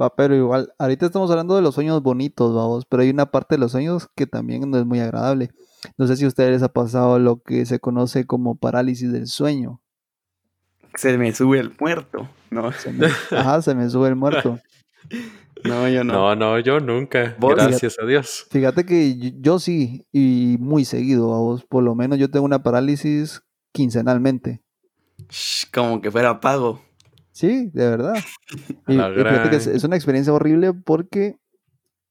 Va, 0.00 0.14
pero 0.14 0.34
igual, 0.34 0.72
ahorita 0.78 1.06
estamos 1.06 1.30
hablando 1.30 1.56
de 1.56 1.62
los 1.62 1.74
sueños 1.74 2.02
bonitos, 2.02 2.54
vamos, 2.54 2.84
pero 2.86 3.02
hay 3.02 3.10
una 3.10 3.30
parte 3.30 3.54
de 3.54 3.60
los 3.60 3.72
sueños 3.72 4.08
que 4.14 4.26
también 4.26 4.68
no 4.70 4.78
es 4.78 4.84
muy 4.84 5.00
agradable. 5.00 5.50
No 5.96 6.06
sé 6.06 6.16
si 6.16 6.24
a 6.24 6.28
ustedes 6.28 6.50
les 6.50 6.62
ha 6.62 6.72
pasado 6.72 7.18
lo 7.18 7.40
que 7.42 7.64
se 7.64 7.80
conoce 7.80 8.26
como 8.26 8.56
parálisis 8.56 9.10
del 9.10 9.26
sueño. 9.26 9.80
Se 10.94 11.16
me 11.16 11.32
sube 11.32 11.58
el 11.60 11.74
muerto, 11.80 12.28
¿no? 12.50 12.72
Se 12.72 12.92
me- 12.92 13.06
ajá, 13.30 13.62
se 13.62 13.74
me 13.74 13.88
sube 13.88 14.08
el 14.08 14.16
muerto. 14.16 14.58
No, 15.64 15.88
yo 15.88 16.04
no. 16.04 16.12
No, 16.12 16.36
no, 16.36 16.58
yo 16.60 16.78
nunca. 16.80 17.34
¿Vos? 17.40 17.54
Gracias 17.56 17.96
a 18.00 18.04
Dios. 18.06 18.46
Fíjate 18.50 18.84
que 18.84 19.16
yo, 19.18 19.30
yo 19.40 19.58
sí, 19.58 20.06
y 20.12 20.56
muy 20.60 20.84
seguido, 20.84 21.26
vos. 21.28 21.64
Por 21.64 21.82
lo 21.82 21.94
menos 21.94 22.18
yo 22.18 22.30
tengo 22.30 22.44
una 22.44 22.62
parálisis 22.62 23.42
quincenalmente. 23.72 24.62
Shh, 25.30 25.64
Como 25.72 26.00
que 26.00 26.10
fuera 26.10 26.38
pago. 26.40 26.82
Sí, 27.36 27.70
de 27.72 27.90
verdad. 27.90 28.24
Y, 28.88 28.94
La 28.94 29.10
y 29.10 29.14
fíjate 29.14 29.50
que 29.50 29.56
es, 29.56 29.84
una 29.84 29.96
experiencia 29.96 30.32
horrible 30.32 30.72
porque, 30.72 31.38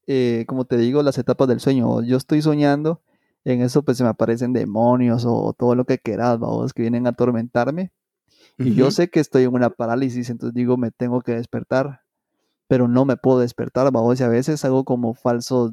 eh, 0.08 0.44
como 0.48 0.66
te 0.66 0.78
digo, 0.78 1.02
las 1.04 1.18
etapas 1.18 1.48
del 1.48 1.62
sueño, 1.62 2.04
yo 2.04 2.18
estoy 2.18 2.42
soñando, 2.42 3.02
en 3.46 3.62
eso 3.62 3.82
pues 3.84 3.98
se 3.98 4.04
me 4.04 4.10
aparecen 4.10 4.52
demonios 4.54 5.24
o 5.26 5.54
todo 5.58 5.74
lo 5.74 5.86
que 5.86 5.98
quieras, 6.00 6.38
vamos, 6.38 6.74
que 6.74 6.82
vienen 6.84 7.08
a 7.08 7.12
atormentarme. 7.12 7.92
Y 8.58 8.76
yo 8.76 8.92
sé 8.92 9.10
que 9.10 9.20
estoy 9.22 9.44
en 9.44 9.54
una 9.54 9.70
parálisis, 9.70 10.30
entonces 10.30 10.54
digo, 10.54 10.76
me 10.78 10.92
tengo 10.92 11.22
que 11.22 11.32
despertar, 11.34 12.02
pero 12.68 12.88
no 12.88 13.06
me 13.06 13.16
puedo 13.18 13.40
despertar, 13.40 13.90
vamos, 13.92 14.20
y 14.20 14.24
a 14.24 14.28
veces 14.28 14.64
hago 14.66 14.84
como 14.84 15.14
falsos, 15.14 15.72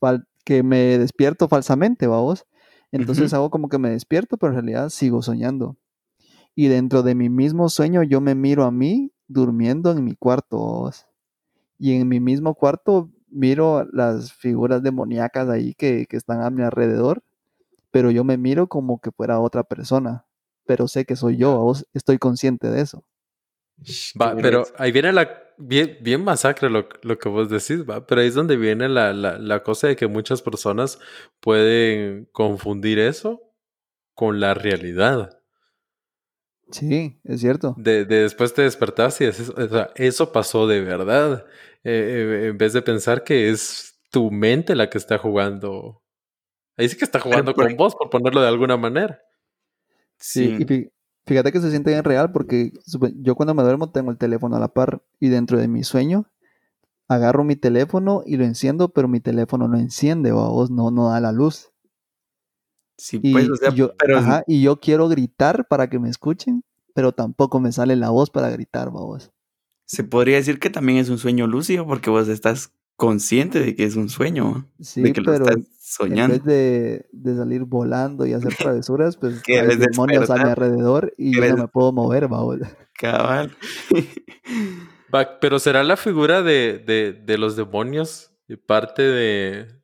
fal- 0.00 0.26
que 0.44 0.62
me 0.62 0.98
despierto 0.98 1.48
falsamente, 1.48 2.06
vamos. 2.08 2.46
Entonces 2.92 3.32
hago 3.32 3.48
como 3.50 3.68
que 3.68 3.78
me 3.78 3.90
despierto, 3.90 4.36
pero 4.36 4.50
en 4.52 4.56
realidad 4.56 4.88
sigo 4.90 5.22
soñando. 5.22 5.76
Y 6.54 6.68
dentro 6.68 7.02
de 7.02 7.14
mi 7.14 7.28
mismo 7.28 7.68
sueño 7.68 8.02
yo 8.02 8.20
me 8.20 8.34
miro 8.34 8.64
a 8.64 8.70
mí 8.70 9.12
durmiendo 9.28 9.92
en 9.92 10.04
mi 10.04 10.16
cuarto. 10.16 10.90
Y 11.78 11.94
en 11.94 12.08
mi 12.08 12.20
mismo 12.20 12.54
cuarto 12.54 13.10
miro 13.28 13.86
las 13.92 14.32
figuras 14.32 14.82
demoníacas 14.82 15.48
ahí 15.48 15.74
que, 15.74 16.06
que 16.06 16.16
están 16.16 16.42
a 16.42 16.50
mi 16.50 16.62
alrededor, 16.62 17.22
pero 17.90 18.10
yo 18.10 18.24
me 18.24 18.36
miro 18.36 18.68
como 18.68 19.00
que 19.00 19.10
fuera 19.12 19.40
otra 19.40 19.62
persona, 19.64 20.26
pero 20.66 20.88
sé 20.88 21.04
que 21.04 21.16
soy 21.16 21.36
yo, 21.36 21.72
estoy 21.94 22.18
consciente 22.18 22.68
de 22.70 22.82
eso. 22.82 23.04
Va, 24.20 24.36
pero 24.36 24.64
ahí 24.76 24.92
viene 24.92 25.12
la. 25.12 25.42
Bien, 25.62 25.98
bien 26.00 26.24
masacre 26.24 26.70
lo, 26.70 26.88
lo 27.02 27.18
que 27.18 27.28
vos 27.28 27.50
decís, 27.50 27.84
va. 27.88 28.06
Pero 28.06 28.22
ahí 28.22 28.28
es 28.28 28.34
donde 28.34 28.56
viene 28.56 28.88
la, 28.88 29.12
la, 29.12 29.38
la 29.38 29.62
cosa 29.62 29.88
de 29.88 29.96
que 29.96 30.06
muchas 30.06 30.40
personas 30.40 30.98
pueden 31.40 32.28
confundir 32.32 32.98
eso 32.98 33.42
con 34.14 34.40
la 34.40 34.54
realidad. 34.54 35.39
Sí, 36.70 37.18
es 37.24 37.40
cierto. 37.40 37.74
De, 37.78 38.04
de 38.04 38.22
después 38.22 38.54
te 38.54 38.62
despertas 38.62 39.20
y 39.20 39.26
dices, 39.26 39.48
o 39.50 39.68
sea, 39.68 39.90
eso 39.96 40.32
pasó 40.32 40.66
de 40.66 40.80
verdad. 40.80 41.44
Eh, 41.84 42.44
eh, 42.44 42.48
en 42.48 42.58
vez 42.58 42.72
de 42.72 42.82
pensar 42.82 43.24
que 43.24 43.50
es 43.50 43.98
tu 44.10 44.30
mente 44.30 44.74
la 44.74 44.90
que 44.90 44.98
está 44.98 45.18
jugando. 45.18 46.02
Ahí 46.76 46.88
sí 46.88 46.96
que 46.96 47.04
está 47.04 47.20
jugando 47.20 47.54
con 47.54 47.76
vos, 47.76 47.94
por 47.94 48.10
ponerlo 48.10 48.40
de 48.40 48.48
alguna 48.48 48.76
manera. 48.76 49.20
Sí, 50.18 50.56
y 50.58 50.64
Sí. 50.66 50.90
fíjate 51.26 51.52
que 51.52 51.60
se 51.60 51.70
siente 51.70 51.90
bien 51.90 52.04
real 52.04 52.32
porque 52.32 52.72
yo 53.16 53.34
cuando 53.34 53.54
me 53.54 53.62
duermo 53.62 53.90
tengo 53.90 54.10
el 54.10 54.18
teléfono 54.18 54.56
a 54.56 54.60
la 54.60 54.68
par 54.68 55.02
y 55.18 55.28
dentro 55.28 55.58
de 55.58 55.68
mi 55.68 55.84
sueño 55.84 56.26
agarro 57.08 57.42
mi 57.44 57.56
teléfono 57.56 58.22
y 58.24 58.36
lo 58.36 58.44
enciendo, 58.44 58.90
pero 58.90 59.08
mi 59.08 59.20
teléfono 59.20 59.66
no 59.68 59.78
enciende 59.78 60.32
o 60.32 60.40
a 60.40 60.48
vos 60.48 60.70
no, 60.70 60.90
no 60.90 61.10
da 61.10 61.20
la 61.20 61.32
luz. 61.32 61.69
Sí, 63.00 63.20
Y, 63.22 63.34
o 63.50 63.56
sea, 63.56 63.70
y 63.70 63.74
yo, 63.76 63.94
pero 63.96 64.18
ajá, 64.18 64.44
y 64.46 64.62
yo 64.62 64.78
quiero 64.80 65.08
gritar 65.08 65.66
para 65.68 65.88
que 65.88 65.98
me 65.98 66.08
escuchen, 66.10 66.62
pero 66.94 67.12
tampoco 67.12 67.58
me 67.60 67.72
sale 67.72 67.96
la 67.96 68.10
voz 68.10 68.30
para 68.30 68.50
gritar, 68.50 68.90
vos. 68.90 69.30
se 69.86 70.04
podría 70.04 70.36
decir 70.36 70.58
que 70.58 70.70
también 70.70 70.98
es 70.98 71.08
un 71.08 71.18
sueño 71.18 71.46
lúcido 71.46 71.86
porque 71.86 72.10
vos 72.10 72.28
estás 72.28 72.72
consciente 72.96 73.60
de 73.60 73.74
que 73.74 73.84
es 73.84 73.96
un 73.96 74.08
sueño, 74.10 74.68
Sí, 74.80 75.00
de 75.02 75.12
que 75.12 75.20
lo 75.22 75.32
pero 75.32 75.44
estás 75.48 75.56
en 75.56 75.66
soñando. 75.80 76.34
vez 76.34 76.44
de, 76.44 77.06
de 77.12 77.36
salir 77.36 77.64
volando 77.64 78.26
y 78.26 78.34
hacer 78.34 78.54
travesuras, 78.56 79.16
pues 79.16 79.42
hay 79.56 79.76
demonios 79.76 80.28
a 80.30 80.36
mi 80.36 80.44
despertar. 80.44 80.48
alrededor 80.48 81.14
y 81.16 81.32
yo 81.34 81.46
no 81.48 81.56
me 81.56 81.68
puedo 81.68 81.92
mover, 81.92 82.28
vos. 82.28 82.58
Cabal. 82.94 83.56
Pero 85.40 85.58
será 85.58 85.82
la 85.82 85.96
figura 85.96 86.42
de, 86.42 86.78
de, 86.78 87.12
de 87.12 87.38
los 87.38 87.56
demonios 87.56 88.26
parte 88.66 89.02
de, 89.02 89.79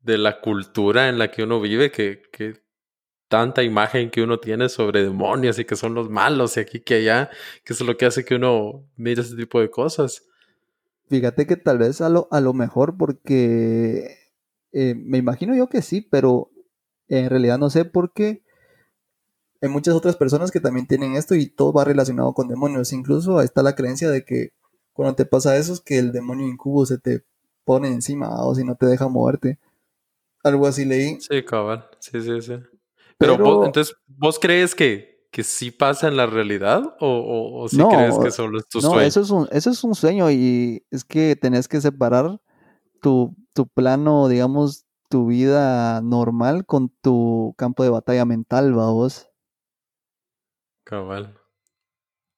de 0.00 0.18
la 0.18 0.40
cultura 0.40 1.08
en 1.08 1.18
la 1.18 1.30
que 1.30 1.42
uno 1.42 1.60
vive, 1.60 1.90
que, 1.90 2.22
que 2.32 2.62
tanta 3.28 3.62
imagen 3.62 4.10
que 4.10 4.22
uno 4.22 4.40
tiene 4.40 4.68
sobre 4.68 5.02
demonios 5.02 5.58
y 5.58 5.64
que 5.64 5.76
son 5.76 5.94
los 5.94 6.08
malos 6.08 6.56
y 6.56 6.60
aquí 6.60 6.80
que 6.80 6.94
allá, 6.96 7.30
que 7.64 7.72
es 7.74 7.80
lo 7.80 7.96
que 7.96 8.06
hace 8.06 8.24
que 8.24 8.36
uno 8.36 8.84
mire 8.96 9.22
ese 9.22 9.36
tipo 9.36 9.60
de 9.60 9.70
cosas. 9.70 10.22
Fíjate 11.08 11.46
que 11.46 11.56
tal 11.56 11.78
vez 11.78 12.00
a 12.00 12.08
lo, 12.08 12.28
a 12.30 12.40
lo 12.40 12.52
mejor 12.52 12.96
porque 12.96 14.16
eh, 14.72 14.94
me 14.94 15.18
imagino 15.18 15.54
yo 15.54 15.68
que 15.68 15.82
sí, 15.82 16.00
pero 16.00 16.50
en 17.08 17.30
realidad 17.30 17.58
no 17.58 17.70
sé 17.70 17.84
por 17.84 18.12
qué 18.12 18.42
hay 19.60 19.68
muchas 19.68 19.94
otras 19.94 20.16
personas 20.16 20.50
que 20.50 20.60
también 20.60 20.86
tienen 20.86 21.16
esto 21.16 21.34
y 21.34 21.46
todo 21.46 21.72
va 21.72 21.84
relacionado 21.84 22.32
con 22.32 22.48
demonios. 22.48 22.92
Incluso 22.92 23.40
está 23.40 23.62
la 23.62 23.74
creencia 23.74 24.10
de 24.10 24.24
que 24.24 24.52
cuando 24.92 25.16
te 25.16 25.26
pasa 25.26 25.56
eso 25.56 25.72
es 25.72 25.80
que 25.80 25.98
el 25.98 26.12
demonio 26.12 26.46
incubo 26.46 26.86
se 26.86 26.98
te 26.98 27.24
pone 27.64 27.88
encima 27.88 28.44
o 28.44 28.54
si 28.54 28.64
no 28.64 28.76
te 28.76 28.86
deja 28.86 29.08
moverte. 29.08 29.58
Algo 30.44 30.66
así 30.66 30.84
leí. 30.84 31.20
Sí, 31.20 31.42
cabal. 31.44 31.88
Sí, 31.98 32.20
sí, 32.22 32.40
sí. 32.40 32.52
Pero, 33.18 33.32
Pero- 33.36 33.44
vos- 33.44 33.66
entonces, 33.66 33.96
¿vos 34.06 34.38
crees 34.38 34.74
que, 34.74 35.26
que 35.30 35.42
sí 35.42 35.70
pasa 35.70 36.08
en 36.08 36.16
la 36.16 36.26
realidad? 36.26 36.96
¿O, 37.00 37.06
o, 37.08 37.62
o 37.64 37.68
sí 37.68 37.76
No, 37.76 37.88
crees 37.88 38.16
que 38.18 38.30
solo 38.30 38.58
es 38.58 38.68
tu 38.68 38.80
No, 38.80 38.90
sueño? 38.90 39.02
eso 39.06 39.20
es 39.20 39.30
un, 39.30 39.48
eso 39.50 39.70
es 39.70 39.82
un 39.84 39.94
sueño 39.94 40.30
y 40.30 40.84
es 40.90 41.04
que 41.04 41.34
tenés 41.36 41.66
que 41.68 41.80
separar 41.80 42.40
tu, 43.02 43.34
tu 43.52 43.66
plano, 43.66 44.28
digamos, 44.28 44.84
tu 45.10 45.26
vida 45.26 46.00
normal 46.02 46.64
con 46.66 46.90
tu 47.02 47.54
campo 47.58 47.82
de 47.82 47.90
batalla 47.90 48.24
mental, 48.24 48.72
vos. 48.74 49.28
Cabal. 50.84 51.34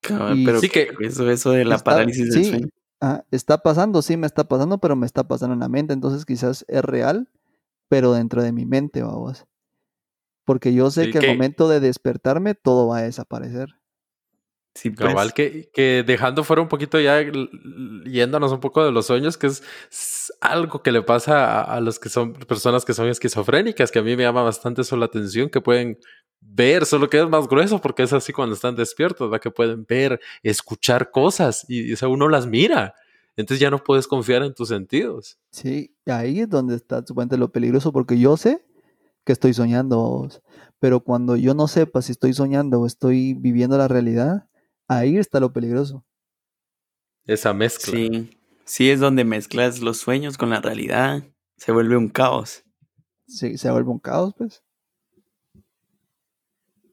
Cabal, 0.02 0.42
pero 0.44 0.60
Sí 0.60 0.68
que- 0.68 0.88
eso, 1.00 1.28
eso 1.30 1.50
de 1.52 1.64
la 1.64 1.76
Está- 1.76 1.90
parálisis 1.92 2.32
del 2.32 2.44
sí, 2.44 2.50
sueño. 2.50 2.68
ah, 3.00 3.22
está 3.30 3.58
pasando, 3.58 4.02
sí 4.02 4.16
me 4.16 4.26
está 4.26 4.44
pasando, 4.44 4.78
pero 4.78 4.96
me 4.96 5.06
está 5.06 5.24
pasando 5.28 5.52
en 5.54 5.60
la 5.60 5.68
mente, 5.68 5.92
entonces 5.92 6.24
quizás 6.24 6.64
es 6.68 6.82
real, 6.82 7.28
pero 7.90 8.12
dentro 8.12 8.42
de 8.42 8.52
mi 8.52 8.64
mente, 8.64 9.02
vamos. 9.02 9.44
Porque 10.46 10.72
yo 10.72 10.90
sé 10.90 11.06
Sí, 11.06 11.10
que 11.10 11.18
al 11.18 11.26
momento 11.26 11.68
de 11.68 11.80
despertarme 11.80 12.54
todo 12.54 12.86
va 12.86 12.98
a 12.98 13.02
desaparecer. 13.02 13.68
Sí, 14.74 14.90
pues. 14.90 15.08
Cabal, 15.08 15.34
que, 15.34 15.68
que 15.74 16.04
dejando 16.06 16.44
fuera 16.44 16.62
un 16.62 16.68
poquito 16.68 17.00
ya, 17.00 17.20
yéndonos 18.04 18.52
un 18.52 18.60
poco 18.60 18.84
de 18.84 18.92
los 18.92 19.06
sueños, 19.06 19.36
que 19.36 19.48
es, 19.48 20.32
algo 20.40 20.82
que 20.82 20.92
le 20.92 21.02
pasa 21.02 21.62
a, 21.62 21.62
a 21.62 21.80
los 21.80 21.98
que 21.98 22.08
son 22.08 22.34
personas 22.34 22.84
que 22.84 22.94
son 22.94 23.08
esquizofrénicas, 23.08 23.90
que 23.90 23.98
a 23.98 24.02
mí 24.02 24.16
me 24.16 24.22
llama 24.22 24.42
bastante 24.42 24.82
eso 24.82 24.96
la 24.96 25.06
atención, 25.06 25.50
que 25.50 25.60
pueden 25.60 25.98
ver, 26.40 26.86
solo 26.86 27.10
que 27.10 27.18
es 27.18 27.28
más 27.28 27.48
grueso 27.48 27.80
porque 27.80 28.04
es 28.04 28.12
así 28.12 28.32
cuando 28.32 28.54
están 28.54 28.76
despiertos, 28.76 29.28
¿verdad? 29.28 29.42
Que 29.42 29.50
pueden 29.50 29.84
ver, 29.84 30.20
escuchar 30.44 31.10
cosas 31.10 31.66
y, 31.68 31.92
o 31.92 31.96
sea, 31.96 32.06
uno 32.06 32.28
las 32.28 32.46
mira. 32.46 32.94
Entonces 33.40 33.60
ya 33.60 33.70
no 33.70 33.82
puedes 33.82 34.06
confiar 34.06 34.42
en 34.42 34.54
tus 34.54 34.68
sentidos. 34.68 35.38
Sí, 35.50 35.96
ahí 36.06 36.40
es 36.40 36.48
donde 36.48 36.76
está 36.76 36.98
supuestamente 36.98 37.36
lo 37.36 37.50
peligroso, 37.50 37.92
porque 37.92 38.18
yo 38.18 38.36
sé 38.36 38.64
que 39.24 39.32
estoy 39.32 39.54
soñando, 39.54 40.28
pero 40.78 41.00
cuando 41.00 41.36
yo 41.36 41.54
no 41.54 41.68
sepa 41.68 42.02
si 42.02 42.12
estoy 42.12 42.32
soñando 42.34 42.80
o 42.80 42.86
estoy 42.86 43.34
viviendo 43.34 43.78
la 43.78 43.88
realidad, 43.88 44.48
ahí 44.88 45.16
está 45.16 45.40
lo 45.40 45.52
peligroso. 45.52 46.04
Esa 47.26 47.52
mezcla. 47.52 47.94
Sí, 47.94 48.38
sí 48.64 48.90
es 48.90 49.00
donde 49.00 49.24
mezclas 49.24 49.80
los 49.80 49.98
sueños 49.98 50.36
con 50.36 50.50
la 50.50 50.60
realidad. 50.60 51.22
Se 51.56 51.72
vuelve 51.72 51.96
un 51.96 52.08
caos. 52.08 52.64
Sí, 53.26 53.56
se 53.58 53.70
vuelve 53.70 53.90
un 53.90 53.98
caos, 53.98 54.34
pues. 54.36 54.62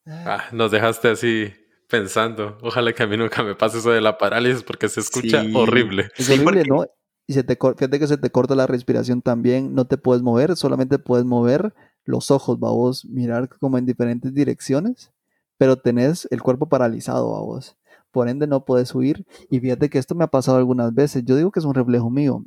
Ah, 0.05 0.45
nos 0.53 0.71
dejaste 0.71 1.09
así 1.09 1.53
pensando. 1.89 2.57
Ojalá 2.61 2.93
que 2.93 3.03
a 3.03 3.07
mí 3.07 3.17
nunca 3.17 3.43
me 3.43 3.55
pase 3.55 3.79
eso 3.79 3.91
de 3.91 4.01
la 4.01 4.17
parálisis 4.17 4.63
porque 4.63 4.89
se 4.89 4.99
escucha 4.99 5.43
Sí. 5.43 5.53
horrible. 5.55 6.09
Es 6.17 6.25
Sí, 6.25 6.33
horrible, 6.33 6.63
porque- 6.65 6.69
¿no? 6.69 6.85
Y 7.29 7.33
se 7.33 7.43
te, 7.43 7.55
fíjate 7.57 7.99
que 7.99 8.07
se 8.07 8.17
te 8.17 8.29
corta 8.29 8.55
la 8.55 8.67
respiración 8.67 9.21
también, 9.21 9.75
no 9.75 9.85
te 9.85 9.97
puedes 9.97 10.23
mover, 10.23 10.55
solamente 10.55 10.97
puedes 10.97 11.25
mover 11.25 11.73
los 12.05 12.31
ojos, 12.31 12.57
vos, 12.57 13.03
mirar 13.05 13.49
como 13.59 13.77
en 13.77 13.85
diferentes 13.85 14.33
direcciones, 14.33 15.11
pero 15.57 15.75
tenés 15.75 16.25
el 16.31 16.41
cuerpo 16.41 16.69
paralizado, 16.69 17.27
vos. 17.27 17.75
Por 18.11 18.29
ende 18.29 18.47
no 18.47 18.63
puedes 18.63 18.95
huir. 18.95 19.25
Y 19.49 19.59
fíjate 19.59 19.89
que 19.89 19.97
esto 19.99 20.15
me 20.15 20.23
ha 20.23 20.27
pasado 20.27 20.57
algunas 20.57 20.93
veces. 20.93 21.23
Yo 21.25 21.35
digo 21.35 21.51
que 21.51 21.59
es 21.59 21.65
un 21.65 21.73
reflejo 21.73 22.09
mío. 22.09 22.45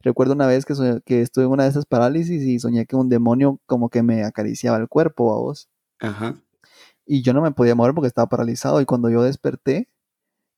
Recuerdo 0.00 0.34
una 0.34 0.46
vez 0.46 0.66
que, 0.66 0.74
soñé- 0.74 1.00
que 1.04 1.22
estuve 1.22 1.44
en 1.46 1.50
una 1.50 1.62
de 1.64 1.70
esas 1.70 1.86
parálisis 1.86 2.42
y 2.42 2.58
soñé 2.58 2.84
que 2.84 2.96
un 2.96 3.08
demonio 3.08 3.58
como 3.66 3.88
que 3.88 4.02
me 4.02 4.24
acariciaba 4.24 4.76
el 4.76 4.88
cuerpo, 4.88 5.24
vos. 5.24 5.68
Ajá. 6.00 6.36
Y 7.06 7.22
yo 7.22 7.32
no 7.32 7.40
me 7.40 7.52
podía 7.52 7.74
mover 7.74 7.94
porque 7.94 8.08
estaba 8.08 8.28
paralizado. 8.28 8.80
Y 8.80 8.84
cuando 8.84 9.08
yo 9.10 9.22
desperté, 9.22 9.88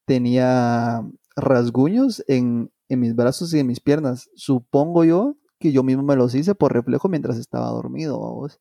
tenía 0.07 1.03
rasguños 1.37 2.25
en, 2.29 2.73
en 2.89 3.01
mis 3.01 3.15
brazos 3.15 3.53
y 3.55 3.59
en 3.61 3.67
mis 3.67 3.81
piernas. 3.81 4.31
Supongo 4.35 5.05
yo 5.05 5.37
que 5.59 5.73
yo 5.73 5.83
mismo 5.83 6.03
me 6.03 6.17
los 6.17 6.35
hice 6.35 6.55
por 6.55 6.73
reflejo 6.73 7.09
mientras 7.09 7.37
estaba 7.37 7.69
dormido, 7.69 8.19
vamos. 8.21 8.61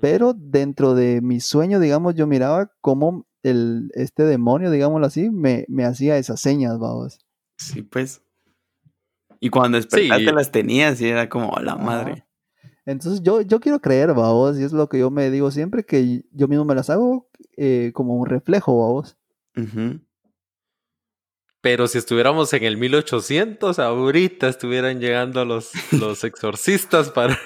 Pero 0.00 0.32
dentro 0.34 0.94
de 0.94 1.20
mi 1.20 1.40
sueño, 1.40 1.78
digamos, 1.78 2.14
yo 2.14 2.26
miraba 2.26 2.72
cómo 2.80 3.26
el, 3.42 3.90
este 3.94 4.22
demonio, 4.24 4.70
digámoslo 4.70 5.06
así, 5.06 5.30
me, 5.30 5.66
me 5.68 5.84
hacía 5.84 6.16
esas 6.16 6.40
señas, 6.40 6.78
vamos. 6.78 7.18
Sí, 7.58 7.82
pues. 7.82 8.22
Y 9.38 9.50
cuando 9.50 9.76
despertaste 9.76 10.24
Sí. 10.24 10.32
las 10.34 10.50
tenías 10.50 11.00
y 11.00 11.08
era 11.08 11.28
como 11.28 11.52
la 11.60 11.72
Ajá. 11.72 11.82
madre. 11.82 12.26
Entonces 12.84 13.22
yo, 13.22 13.40
yo 13.42 13.60
quiero 13.60 13.80
creer, 13.80 14.12
vamos, 14.14 14.58
y 14.58 14.64
es 14.64 14.72
lo 14.72 14.88
que 14.88 14.98
yo 14.98 15.10
me 15.10 15.30
digo 15.30 15.50
siempre, 15.50 15.84
que 15.84 16.24
yo 16.32 16.48
mismo 16.48 16.64
me 16.64 16.74
las 16.74 16.90
hago 16.90 17.28
eh, 17.56 17.92
como 17.94 18.16
un 18.16 18.26
reflejo, 18.26 18.76
vamos. 18.78 19.16
Ujú. 19.56 20.00
Pero 21.60 21.86
si 21.86 21.96
estuviéramos 21.98 22.52
en 22.54 22.64
el 22.64 22.76
1800, 22.76 23.78
ahorita 23.78 24.48
estuvieran 24.48 24.98
llegando 24.98 25.44
los, 25.44 25.70
los 25.92 26.24
exorcistas 26.24 27.10
para... 27.10 27.38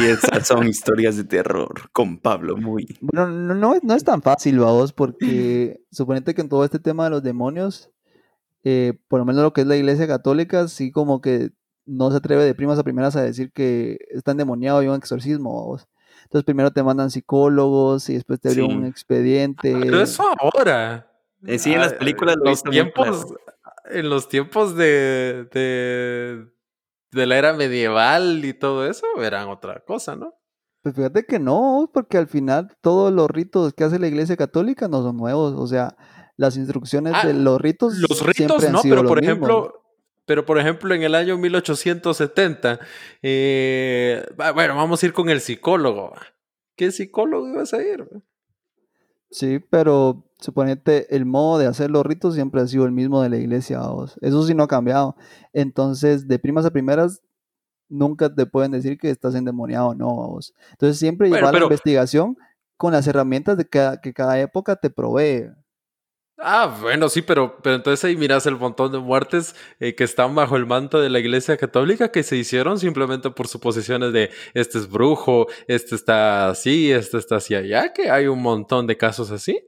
Y 0.00 0.04
esas 0.06 0.46
son 0.46 0.68
historias 0.68 1.16
de 1.16 1.24
terror 1.24 1.90
con 1.92 2.18
Pablo 2.18 2.56
muy. 2.56 2.86
Bueno, 3.00 3.28
no, 3.28 3.54
no, 3.56 3.74
es- 3.74 3.82
no 3.82 3.94
es 3.96 4.04
tan 4.04 4.22
fácil, 4.22 4.60
vamos, 4.60 4.92
porque 4.92 5.80
suponete 5.90 6.34
que 6.34 6.42
en 6.42 6.48
todo 6.48 6.64
este 6.64 6.78
tema 6.78 7.04
de 7.04 7.10
los 7.10 7.22
demonios, 7.24 7.90
eh, 8.62 8.96
por 9.08 9.18
lo 9.18 9.24
menos 9.24 9.42
lo 9.42 9.52
que 9.52 9.62
es 9.62 9.66
la 9.66 9.76
iglesia 9.76 10.06
católica, 10.06 10.68
sí 10.68 10.92
como 10.92 11.20
que 11.20 11.50
no 11.86 12.10
se 12.10 12.16
atreve 12.18 12.44
de 12.44 12.54
primas 12.54 12.78
a 12.78 12.82
primeras 12.84 13.16
a 13.16 13.22
decir 13.22 13.52
que 13.52 13.98
está 14.10 14.32
endemoniado 14.32 14.82
y 14.82 14.88
un 14.88 14.94
exorcismo, 14.96 15.54
vamos. 15.60 15.86
Entonces 16.24 16.44
primero 16.44 16.70
te 16.70 16.82
mandan 16.82 17.10
psicólogos 17.10 18.08
y 18.08 18.14
después 18.14 18.40
te 18.40 18.48
abren 18.48 18.66
Sí. 18.70 18.76
un 18.76 18.84
expediente. 18.86 19.74
Pero 19.78 20.00
eso 20.00 20.24
ahora. 20.40 21.10
Eh, 21.46 21.58
sí, 21.58 21.72
en 21.72 21.80
las 21.80 21.92
Ah, 21.92 21.98
películas 21.98 22.36
los 22.42 22.62
tiempos, 22.62 23.26
claro. 23.26 23.38
En 23.90 24.08
los 24.08 24.28
tiempos 24.28 24.74
de, 24.76 25.46
de, 25.52 26.46
de 27.12 27.26
la 27.26 27.36
era 27.36 27.52
medieval 27.52 28.42
y 28.44 28.54
todo 28.54 28.86
eso, 28.86 29.04
eran 29.22 29.48
otra 29.48 29.80
cosa, 29.80 30.16
¿no? 30.16 30.32
Pues 30.82 30.94
fíjate 30.94 31.24
que 31.24 31.38
no, 31.38 31.90
porque 31.92 32.16
al 32.18 32.26
final 32.28 32.74
todos 32.80 33.12
los 33.12 33.28
ritos 33.30 33.72
que 33.74 33.84
hace 33.84 33.98
la 33.98 34.06
iglesia 34.06 34.36
católica 34.36 34.88
no 34.88 35.02
son 35.02 35.16
nuevos, 35.18 35.54
o 35.56 35.66
sea, 35.66 35.96
las 36.36 36.56
instrucciones 36.56 37.12
Ah, 37.14 37.26
de 37.26 37.34
los 37.34 37.60
ritos 37.60 37.94
Los 37.98 38.18
siempre 38.18 38.32
ritos 38.46 38.64
han 38.64 38.72
no, 38.72 38.78
sido 38.82 38.92
pero 38.96 39.02
los 39.02 39.08
por 39.10 39.20
mismos. 39.20 39.38
Pero 40.26 40.46
por 40.46 40.58
ejemplo 40.58 40.94
en 40.94 41.02
el 41.02 41.14
año 41.14 41.36
1870, 41.38 42.80
eh, 43.22 44.26
bueno, 44.54 44.76
vamos 44.76 45.02
a 45.02 45.06
ir 45.06 45.12
con 45.12 45.28
el 45.28 45.40
psicólogo. 45.40 46.14
¿Qué 46.76 46.90
psicólogo 46.90 47.48
ibas 47.48 47.72
a 47.74 47.82
ir? 47.82 48.08
Sí, 49.30 49.58
pero 49.58 50.24
suponete 50.38 51.14
el 51.14 51.26
modo 51.26 51.58
de 51.58 51.66
hacer 51.66 51.90
los 51.90 52.06
ritos 52.06 52.34
siempre 52.34 52.60
ha 52.60 52.66
sido 52.66 52.84
el 52.84 52.92
mismo 52.92 53.20
de 53.22 53.30
la 53.30 53.36
iglesia, 53.36 53.80
vamos. 53.80 54.16
Eso 54.20 54.44
sí 54.44 54.54
no 54.54 54.62
ha 54.62 54.68
cambiado. 54.68 55.16
Entonces, 55.52 56.28
de 56.28 56.38
primas 56.38 56.64
a 56.64 56.70
primeras, 56.70 57.20
nunca 57.88 58.32
te 58.32 58.46
pueden 58.46 58.70
decir 58.70 58.96
que 58.98 59.10
estás 59.10 59.34
endemoniado 59.34 59.88
o 59.88 59.94
no, 59.94 60.16
vamos. 60.16 60.54
Entonces, 60.72 60.98
siempre 60.98 61.28
Bueno, 61.28 61.46
llevar 61.46 61.60
la 61.60 61.66
investigación 61.66 62.36
con 62.76 62.92
las 62.92 63.06
herramientas 63.06 63.56
de 63.56 63.68
cada, 63.68 64.00
que 64.00 64.12
cada 64.12 64.38
época 64.40 64.76
te 64.76 64.90
provee. 64.90 65.50
Ah, 66.46 66.76
bueno, 66.82 67.08
sí, 67.08 67.22
pero, 67.22 67.56
pero 67.62 67.76
entonces 67.76 68.04
ahí 68.04 68.16
miras 68.18 68.44
el 68.46 68.56
montón 68.58 68.92
de 68.92 68.98
muertes 68.98 69.54
eh, 69.80 69.94
que 69.94 70.04
están 70.04 70.34
bajo 70.34 70.56
el 70.56 70.66
manto 70.66 71.00
de 71.00 71.08
la 71.08 71.18
Iglesia 71.18 71.56
Católica 71.56 72.10
que 72.12 72.22
se 72.22 72.36
hicieron 72.36 72.78
simplemente 72.78 73.30
por 73.30 73.48
suposiciones 73.48 74.12
de 74.12 74.30
este 74.52 74.76
es 74.78 74.90
brujo, 74.90 75.46
este 75.68 75.94
está 75.94 76.50
así, 76.50 76.92
este 76.92 77.16
está 77.16 77.36
así 77.36 77.54
allá, 77.54 77.94
que 77.94 78.10
hay 78.10 78.26
un 78.26 78.42
montón 78.42 78.86
de 78.86 78.98
casos 78.98 79.30
así. 79.30 79.58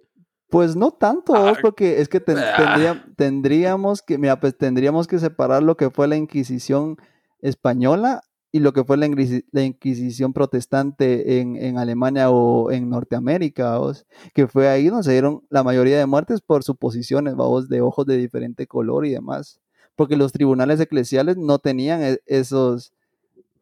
Pues 0.51 0.77
no 0.77 0.91
tanto, 0.91 1.35
Ah, 1.35 1.55
porque 1.63 2.01
es 2.01 2.09
que 2.09 2.21
ten- 2.21 2.39
ah. 2.39 2.55
tendría- 2.57 3.05
tendríamos 3.17 4.03
que, 4.03 4.19
mira, 4.19 4.39
pues 4.39 4.57
tendríamos 4.57 5.07
que 5.07 5.19
separar 5.19 5.63
lo 5.63 5.77
que 5.79 5.89
fue 5.91 6.07
la 6.09 6.17
Inquisición 6.17 6.99
española 7.41 8.21
y 8.53 8.61
lo 8.61 8.73
que 8.73 8.85
fue 8.85 8.97
la, 8.97 9.07
Inquisi- 9.07 9.45
la 9.53 9.63
Inquisición 9.65 10.33
protestante 10.33 11.41
en, 11.41 11.57
en 11.57 11.79
Alemania 11.79 12.31
o 12.31 12.71
en 12.71 12.89
Norteamérica, 12.89 13.71
vamos, 13.73 14.07
que 14.35 14.47
fue 14.47 14.69
ahí 14.69 14.87
donde 14.89 15.05
se 15.05 15.13
dieron 15.13 15.43
la 15.51 15.63
mayoría 15.63 15.99
de 15.99 16.07
muertes 16.07 16.41
por 16.41 16.63
suposiciones, 16.65 17.35
vamos, 17.37 17.69
de 17.69 17.81
ojos 17.83 18.07
de 18.07 18.17
diferente 18.17 18.67
color 18.67 19.05
y 19.05 19.11
demás, 19.11 19.61
porque 19.95 20.17
los 20.17 20.33
tribunales 20.33 20.81
eclesiales 20.81 21.37
no 21.37 21.59
tenían 21.59 22.03
e- 22.03 22.21
esos, 22.27 22.93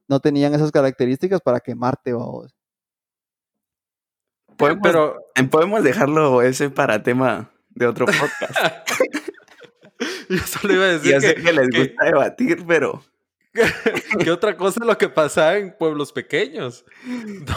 no 0.07 0.21
tenían 0.21 0.55
esas 0.55 0.71
características 0.71 1.41
para 1.41 1.61
quemarte, 1.61 2.13
vamos. 2.13 2.55
Podemos, 4.57 4.83
Pero, 4.85 5.17
podemos 5.51 5.83
dejarlo 5.83 6.41
ese 6.43 6.71
para 6.71 7.03
tema 7.03 7.51
de 7.71 7.87
otro 7.87 8.07
podcast. 8.07 8.89
yo 10.29 10.39
solo 10.39 10.75
iba 10.75 10.85
a 10.85 10.89
decir 10.93 11.11
Ya 11.11 11.21
sé 11.21 11.35
que, 11.35 11.43
que 11.43 11.53
les 11.53 11.69
que- 11.71 11.79
gusta 11.79 12.05
debatir, 12.05 12.65
pero 12.67 13.03
que 14.19 14.31
otra 14.31 14.57
cosa 14.57 14.81
es 14.81 14.87
lo 14.87 14.99
que 14.99 15.09
pasaba 15.09 15.57
en 15.57 15.77
pueblos 15.79 16.13
pequeños. 16.13 16.85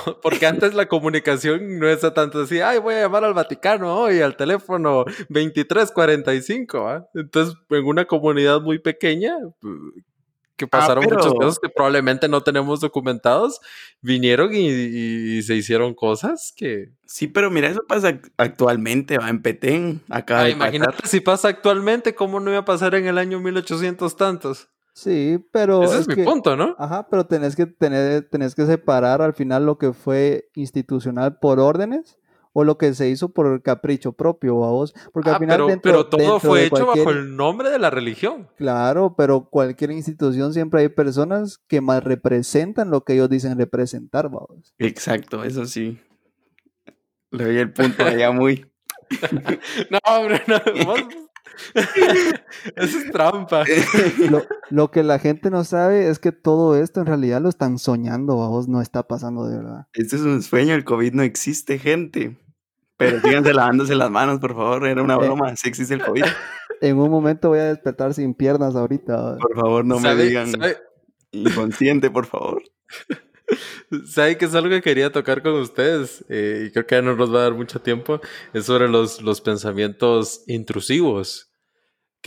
No, 0.07 0.19
porque 0.21 0.45
antes 0.45 0.73
la 0.73 0.88
comunicación 0.88 1.79
no 1.79 1.88
es 1.88 2.01
tanto 2.13 2.41
así, 2.41 2.60
ay, 2.60 2.77
voy 2.79 2.93
a 2.95 3.01
llamar 3.01 3.23
al 3.23 3.33
Vaticano 3.33 3.95
hoy 4.01 4.19
al 4.21 4.36
teléfono 4.36 5.05
2345. 5.29 6.81
¿va? 6.83 7.07
Entonces, 7.13 7.55
en 7.69 7.86
una 7.86 8.05
comunidad 8.05 8.62
muy 8.62 8.79
pequeña, 8.79 9.36
eh, 9.38 10.01
que 10.55 10.67
pasaron 10.67 11.03
muchos 11.03 11.27
pero- 11.27 11.38
casos 11.39 11.60
que 11.60 11.69
probablemente 11.69 12.27
no 12.27 12.41
tenemos 12.41 12.79
documentados, 12.81 13.60
vinieron 14.01 14.53
y, 14.55 14.67
y- 14.69 15.38
y 15.38 15.41
se 15.43 15.55
hicieron 15.55 15.93
cosas 15.93 16.51
que... 16.55 16.89
sí, 17.05 17.27
pero 17.27 17.51
mira, 17.51 17.67
eso 17.69 17.81
pasa 17.88 18.10
ac- 18.10 18.31
actualmente, 18.38 19.17
va 19.19 19.29
en 19.29 19.41
Petén, 19.41 20.01
acaba 20.10 20.41
Ah, 20.41 20.49
imagínate 20.49 20.93
pasar. 20.93 21.07
si 21.07 21.19
pasa 21.21 21.47
actualmente, 21.49 22.15
¿cómo 22.15 22.39
no 22.39 22.49
iba 22.49 22.60
a 22.60 22.65
pasar 22.65 22.95
en 22.95 23.05
el 23.07 23.17
año 23.19 23.39
1800 23.39 24.15
tantos? 24.17 24.67
Sí, 24.97 25.38
pero 25.51 25.83
Ese 25.83 25.93
es, 25.93 25.99
es 26.01 26.07
mi 26.07 26.15
que- 26.15 26.23
punto, 26.23 26.57
¿no? 26.57 26.75
Ajá, 26.79 27.07
pero 27.07 27.27
tenés 27.27 27.55
que 27.55 27.67
tener, 27.67 28.27
tenés 28.31 28.55
que 28.55 28.65
separar 28.65 29.21
al 29.21 29.36
final 29.36 29.63
lo 29.63 29.77
que 29.77 29.93
fue 29.93 30.49
institucional 30.55 31.38
por 31.38 31.60
órdenes 31.60 32.17
o 32.51 32.63
lo 32.63 32.79
que 32.79 32.91
se 32.95 33.07
hizo 33.07 33.29
por 33.29 33.62
capricho 33.62 34.13
propio, 34.13 34.63
a 34.65 34.71
vos. 34.71 34.95
Porque 35.13 35.29
Ah, 35.29 35.33
al 35.33 35.39
final 35.39 35.57
pero, 35.57 35.67
dentro, 35.67 35.91
pero 35.91 36.07
todo 36.07 36.19
dentro 36.19 36.39
fue 36.39 36.62
de 36.62 36.65
hecho 36.65 36.86
cualquier- 36.86 37.05
bajo 37.05 37.15
el 37.15 37.36
nombre 37.36 37.69
de 37.69 37.77
la 37.77 37.91
religión. 37.91 38.47
Claro, 38.57 39.13
pero 39.15 39.47
cualquier 39.51 39.91
institución 39.91 40.51
siempre 40.51 40.81
hay 40.81 40.89
personas 40.89 41.60
que 41.67 41.79
más 41.79 42.03
representan 42.03 42.89
lo 42.89 43.01
que 43.03 43.13
ellos 43.13 43.29
dicen 43.29 43.55
representar, 43.55 44.29
vamos. 44.31 44.73
Exacto, 44.79 45.43
eso 45.43 45.65
sí. 45.65 45.99
Le 47.29 47.43
doy 47.45 47.57
el 47.60 47.71
punto 47.71 48.03
allá 48.03 48.31
muy. 48.31 48.65
No, 49.91 49.99
hombre, 50.05 50.41
no. 50.47 50.55
vos- 50.86 50.99
Eso 52.76 52.98
es 53.00 53.12
trampa. 53.12 53.63
Lo, 54.30 54.43
lo 54.70 54.91
que 54.91 55.04
la 55.04 55.20
gente 55.20 55.50
no 55.50 55.63
sabe 55.63 56.10
es 56.10 56.20
que 56.20 56.32
todo 56.32 56.76
esto 56.76 57.00
en 57.02 57.06
realidad 57.08 57.41
lo 57.41 57.50
están 57.50 57.78
soñando, 57.80 58.38
vamos, 58.38 58.67
no 58.67 58.82
está 58.82 59.04
pasando 59.08 59.48
de 59.48 59.58
verdad. 59.58 59.88
Este 59.93 60.15
es 60.15 60.22
un 60.22 60.41
sueño, 60.43 60.74
el 60.76 60.84
COVID 60.84 61.13
no 61.13 61.24
existe, 61.24 61.80
gente. 61.80 62.38
Pero 62.98 63.20
síganse 63.22 63.54
lavándose 63.54 63.93
las 63.96 64.10
manos, 64.10 64.39
por 64.39 64.56
favor. 64.56 64.88
Era 64.88 65.04
una 65.04 65.15
Eh. 65.15 65.17
broma, 65.20 65.56
sí 65.56 65.70
existe 65.70 65.93
el 65.93 66.04
COVID. 66.04 66.24
En 66.80 67.00
un 67.00 67.10
momento 67.10 67.50
voy 67.50 67.58
a 67.60 67.63
despertar 67.74 68.13
sin 68.13 68.36
piernas 68.36 68.76
ahorita. 68.76 69.38
Por 69.38 69.56
favor, 69.56 69.84
no 69.84 69.96
me 69.96 70.10
¿Sabe- 70.10 70.26
digan 70.28 70.52
sabe- 70.52 70.78
inconsciente, 71.32 72.12
por 72.12 72.28
favor. 72.28 72.62
¿Sabe 74.06 74.38
que 74.38 74.46
es 74.46 74.54
algo 74.54 74.70
que 74.70 74.82
quería 74.82 75.12
tocar 75.12 75.41
con 75.41 75.54
ustedes? 75.54 76.24
Eh, 76.30 76.65
y 76.67 76.72
creo 76.72 76.86
que 76.86 76.96
ya 76.96 77.02
no 77.02 77.15
nos 77.15 77.34
va 77.34 77.39
a 77.39 77.43
dar 77.43 77.54
mucho 77.54 77.82
tiempo. 77.82 78.20
Es 78.54 78.65
sobre 78.65 78.89
los, 78.89 79.22
los 79.24 79.41
pensamientos 79.41 80.43
intrusivos. 80.46 81.46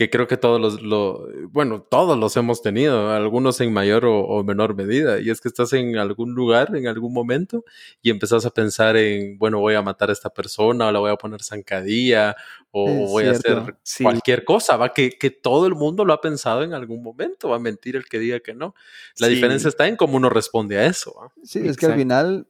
Que 0.01 0.09
creo 0.09 0.25
que 0.27 0.35
todos 0.35 0.59
los, 0.59 0.81
lo, 0.81 1.27
bueno, 1.49 1.83
todos 1.83 2.17
los 2.17 2.35
hemos 2.35 2.63
tenido, 2.63 3.11
algunos 3.11 3.61
en 3.61 3.71
mayor 3.71 4.05
o, 4.05 4.21
o 4.21 4.43
menor 4.43 4.73
medida. 4.75 5.19
Y 5.19 5.29
es 5.29 5.39
que 5.41 5.47
estás 5.47 5.73
en 5.73 5.95
algún 5.95 6.33
lugar, 6.33 6.75
en 6.75 6.87
algún 6.87 7.13
momento, 7.13 7.63
y 8.01 8.09
empezás 8.09 8.47
a 8.47 8.49
pensar 8.49 8.97
en, 8.97 9.37
bueno, 9.37 9.59
voy 9.59 9.75
a 9.75 9.83
matar 9.83 10.09
a 10.09 10.13
esta 10.13 10.31
persona, 10.31 10.87
o 10.87 10.91
la 10.91 10.97
voy 10.97 11.11
a 11.11 11.17
poner 11.17 11.43
zancadilla, 11.43 12.35
o 12.71 12.89
Es 12.89 13.09
voy 13.11 13.23
a 13.25 13.35
cierto. 13.35 13.61
hacer 13.61 13.75
Sí. 13.83 14.03
cualquier 14.03 14.43
cosa, 14.43 14.75
va, 14.75 14.91
que, 14.91 15.11
que 15.11 15.29
todo 15.29 15.67
el 15.67 15.75
mundo 15.75 16.03
lo 16.03 16.13
ha 16.13 16.21
pensado 16.21 16.63
en 16.63 16.73
algún 16.73 17.03
momento, 17.03 17.49
va 17.49 17.57
a 17.57 17.59
mentir 17.59 17.95
el 17.95 18.05
que 18.05 18.17
diga 18.17 18.39
que 18.39 18.55
no. 18.55 18.73
La 19.19 19.27
Sí. 19.27 19.35
diferencia 19.35 19.67
está 19.67 19.87
en 19.87 19.97
cómo 19.97 20.17
uno 20.17 20.31
responde 20.31 20.79
a 20.79 20.87
eso. 20.87 21.13
¿va? 21.21 21.31
Sí, 21.43 21.59
es 21.59 21.77
que 21.77 21.85
al 21.85 21.91
Exacto. 21.91 21.95
final 21.99 22.47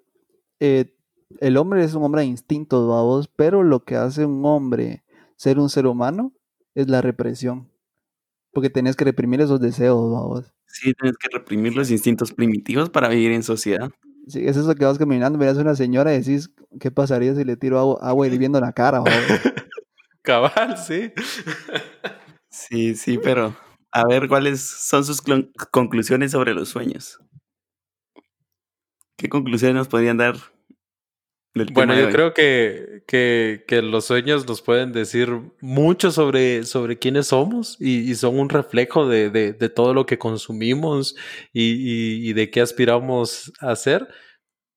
eh, 0.61 0.93
el 1.41 1.57
hombre 1.57 1.83
es 1.83 1.95
un 1.95 2.03
hombre 2.05 2.21
de 2.21 2.27
instintos, 2.27 2.87
vamos, 2.87 3.27
pero 3.35 3.61
lo 3.63 3.83
que 3.83 3.97
hace 3.97 4.23
un 4.25 4.45
hombre 4.45 5.03
ser 5.35 5.59
un 5.59 5.69
ser 5.69 5.85
humano 5.85 6.31
es 6.75 6.89
la 6.89 7.01
represión. 7.01 7.69
Porque 8.51 8.69
tenés 8.69 8.95
que 8.95 9.05
reprimir 9.05 9.41
esos 9.41 9.59
deseos, 9.61 10.11
vamos. 10.11 10.53
Sí, 10.67 10.93
tienes 10.93 11.17
que 11.17 11.27
reprimir 11.31 11.75
los 11.75 11.91
instintos 11.91 12.31
primitivos 12.33 12.89
para 12.89 13.09
vivir 13.09 13.31
en 13.31 13.43
sociedad. 13.43 13.91
Sí, 14.27 14.45
es 14.45 14.55
eso 14.55 14.75
que 14.75 14.85
vas 14.85 14.97
caminando, 14.97 15.37
miras 15.37 15.57
a 15.57 15.61
una 15.61 15.75
señora 15.75 16.13
y 16.13 16.19
decís, 16.19 16.51
¿qué 16.79 16.91
pasaría 16.91 17.35
si 17.35 17.43
le 17.43 17.57
tiro 17.57 17.79
agua, 17.79 17.99
agua 18.01 18.27
hirviendo 18.27 18.57
en 18.59 18.65
la 18.65 18.73
cara? 18.73 18.99
vamos? 18.99 19.13
Cabal, 20.21 20.77
sí. 20.77 21.11
Sí, 22.49 22.95
sí, 22.95 23.17
pero 23.17 23.55
a 23.91 24.05
ver 24.05 24.27
cuáles 24.27 24.61
son 24.61 25.03
sus 25.03 25.21
conclusiones 25.71 26.31
sobre 26.31 26.53
los 26.53 26.69
sueños. 26.69 27.19
¿Qué 29.17 29.29
conclusiones 29.29 29.75
nos 29.75 29.87
podrían 29.87 30.17
dar 30.17 30.35
Bueno, 31.73 31.93
yo 31.99 32.07
hoy? 32.07 32.11
creo 32.13 32.33
que, 32.33 33.03
que, 33.07 33.65
que 33.67 33.81
los 33.81 34.05
sueños 34.05 34.47
nos 34.47 34.61
pueden 34.61 34.93
decir 34.93 35.29
mucho 35.59 36.11
sobre, 36.11 36.63
sobre 36.63 36.97
quiénes 36.97 37.27
somos 37.27 37.75
y, 37.79 38.09
y 38.09 38.15
son 38.15 38.39
un 38.39 38.49
reflejo 38.49 39.07
de, 39.07 39.29
de- 39.29 39.53
de 39.53 39.69
todo 39.69 39.93
lo 39.93 40.05
que 40.05 40.17
consumimos 40.17 41.15
y, 41.51 41.63
y- 41.73 42.29
y 42.29 42.33
de 42.33 42.49
qué 42.49 42.61
aspiramos 42.61 43.51
a 43.59 43.71
hacer. 43.71 44.07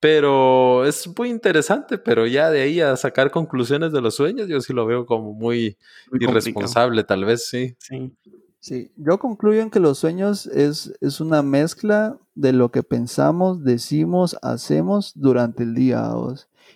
Pero 0.01 0.85
es 0.85 1.09
muy 1.17 1.31
interesante, 1.31 1.97
pero 1.97 2.27
ya 2.27 2.51
de 2.51 2.63
ahí 2.63 2.81
a 2.81 2.97
sacar 2.97 3.31
conclusiones 3.31 3.93
de 3.93 4.01
los 4.03 4.15
sueños, 4.17 4.49
yo 4.49 4.61
sí 4.61 4.73
lo 4.73 4.85
veo 4.85 5.07
como 5.07 5.33
muy 5.33 5.79
Muy 6.11 6.21
complicado. 6.21 6.31
irresponsable, 6.33 7.05
tal 7.05 7.25
vez, 7.25 7.47
sí. 7.49 7.75
Sí. 7.79 8.13
Sí, 8.61 8.91
yo 8.97 9.19
concluyo 9.19 9.61
en 9.61 9.71
que 9.71 9.79
los 9.79 9.99
sueños 9.99 10.47
es, 10.47 10.93
es 11.03 11.21
una 11.21 11.43
mezcla 11.43 12.17
de 12.35 12.53
lo 12.55 12.71
que 12.71 12.83
pensamos, 12.83 13.63
decimos, 13.63 14.37
hacemos 14.43 15.13
durante 15.15 15.63
el 15.65 15.75
día. 15.75 16.03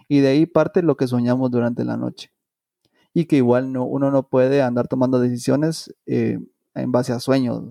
Y 0.09 0.21
de 0.21 0.29
ahí 0.29 0.47
parte 0.47 0.83
lo 0.83 0.97
que 0.97 1.07
soñamos 1.07 1.51
durante 1.51 1.85
la 1.85 1.97
noche. 1.97 2.33
y 3.15 3.27
que 3.27 3.37
igual 3.37 3.73
no, 3.73 3.85
uno 3.85 4.11
no 4.11 4.29
puede 4.29 4.63
andar 4.63 4.87
tomando 4.87 5.19
decisiones 5.19 5.95
eh, 6.07 6.39
en 6.75 6.93
base 6.93 7.13
a 7.13 7.21
sueños. 7.21 7.65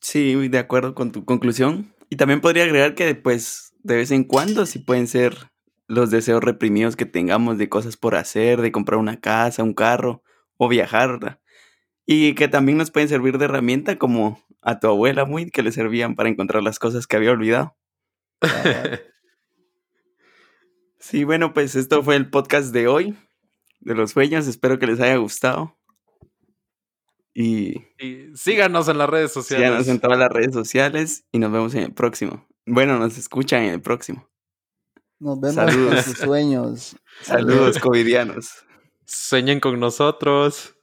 Sí, 0.00 0.48
de 0.48 0.58
acuerdo 0.58 0.94
con 0.94 1.12
tu 1.12 1.24
conclusión. 1.24 1.94
Y 2.10 2.16
también 2.16 2.40
podría 2.40 2.64
agregar 2.64 2.94
que 2.94 3.14
pues 3.14 3.72
de 3.82 3.96
vez 3.96 4.10
en 4.10 4.24
cuando 4.24 4.66
sí 4.66 4.78
pueden 4.78 5.06
ser 5.06 5.50
los 5.88 6.10
deseos 6.10 6.42
reprimidos 6.42 6.96
que 6.96 7.06
tengamos 7.06 7.58
de 7.58 7.68
cosas 7.68 7.96
por 7.96 8.14
hacer, 8.14 8.60
de 8.60 8.72
comprar 8.72 8.98
una 8.98 9.20
casa, 9.20 9.62
un 9.62 9.74
carro 9.74 10.22
o 10.56 10.68
viajar. 10.68 11.12
¿verdad? 11.12 11.40
Y 12.06 12.34
que 12.34 12.48
también 12.48 12.78
nos 12.78 12.90
pueden 12.90 13.08
servir 13.08 13.38
de 13.38 13.46
herramienta 13.46 13.98
como 13.98 14.42
a 14.62 14.78
tu 14.78 14.88
abuela 14.88 15.24
muy 15.24 15.50
que 15.50 15.62
le 15.62 15.72
servían 15.72 16.14
para 16.14 16.28
encontrar 16.28 16.62
las 16.62 16.78
cosas 16.78 17.06
que 17.06 17.16
había 17.16 17.32
olvidado. 17.32 17.76
Sí, 21.06 21.24
bueno, 21.24 21.52
pues 21.52 21.74
esto 21.74 22.02
fue 22.02 22.16
el 22.16 22.30
podcast 22.30 22.72
de 22.72 22.88
hoy, 22.88 23.14
de 23.80 23.94
los 23.94 24.12
sueños. 24.12 24.46
Espero 24.46 24.78
que 24.78 24.86
les 24.86 24.98
haya 25.00 25.16
gustado. 25.16 25.76
Y, 27.34 27.82
Y 27.98 28.34
síganos 28.34 28.88
en 28.88 28.96
las 28.96 29.10
redes 29.10 29.30
sociales. 29.30 29.66
síganos 29.66 29.88
en 29.88 30.00
todas 30.00 30.18
las 30.18 30.30
redes 30.30 30.54
sociales 30.54 31.24
y 31.30 31.40
nos 31.40 31.52
vemos 31.52 31.74
en 31.74 31.82
el 31.82 31.92
próximo. 31.92 32.46
Bueno, 32.64 32.98
nos 32.98 33.18
escuchan 33.18 33.64
en 33.64 33.74
el 33.74 33.82
próximo. 33.82 34.26
Nos 35.18 35.38
vemos 35.40 35.56
Saludos. 35.56 35.94
en 35.94 36.02
sus 36.04 36.18
sueños. 36.18 36.96
Saludos, 37.20 37.78
covidianos. 37.80 38.64
Sueñen 39.04 39.60
con 39.60 39.78
nosotros. 39.78 40.73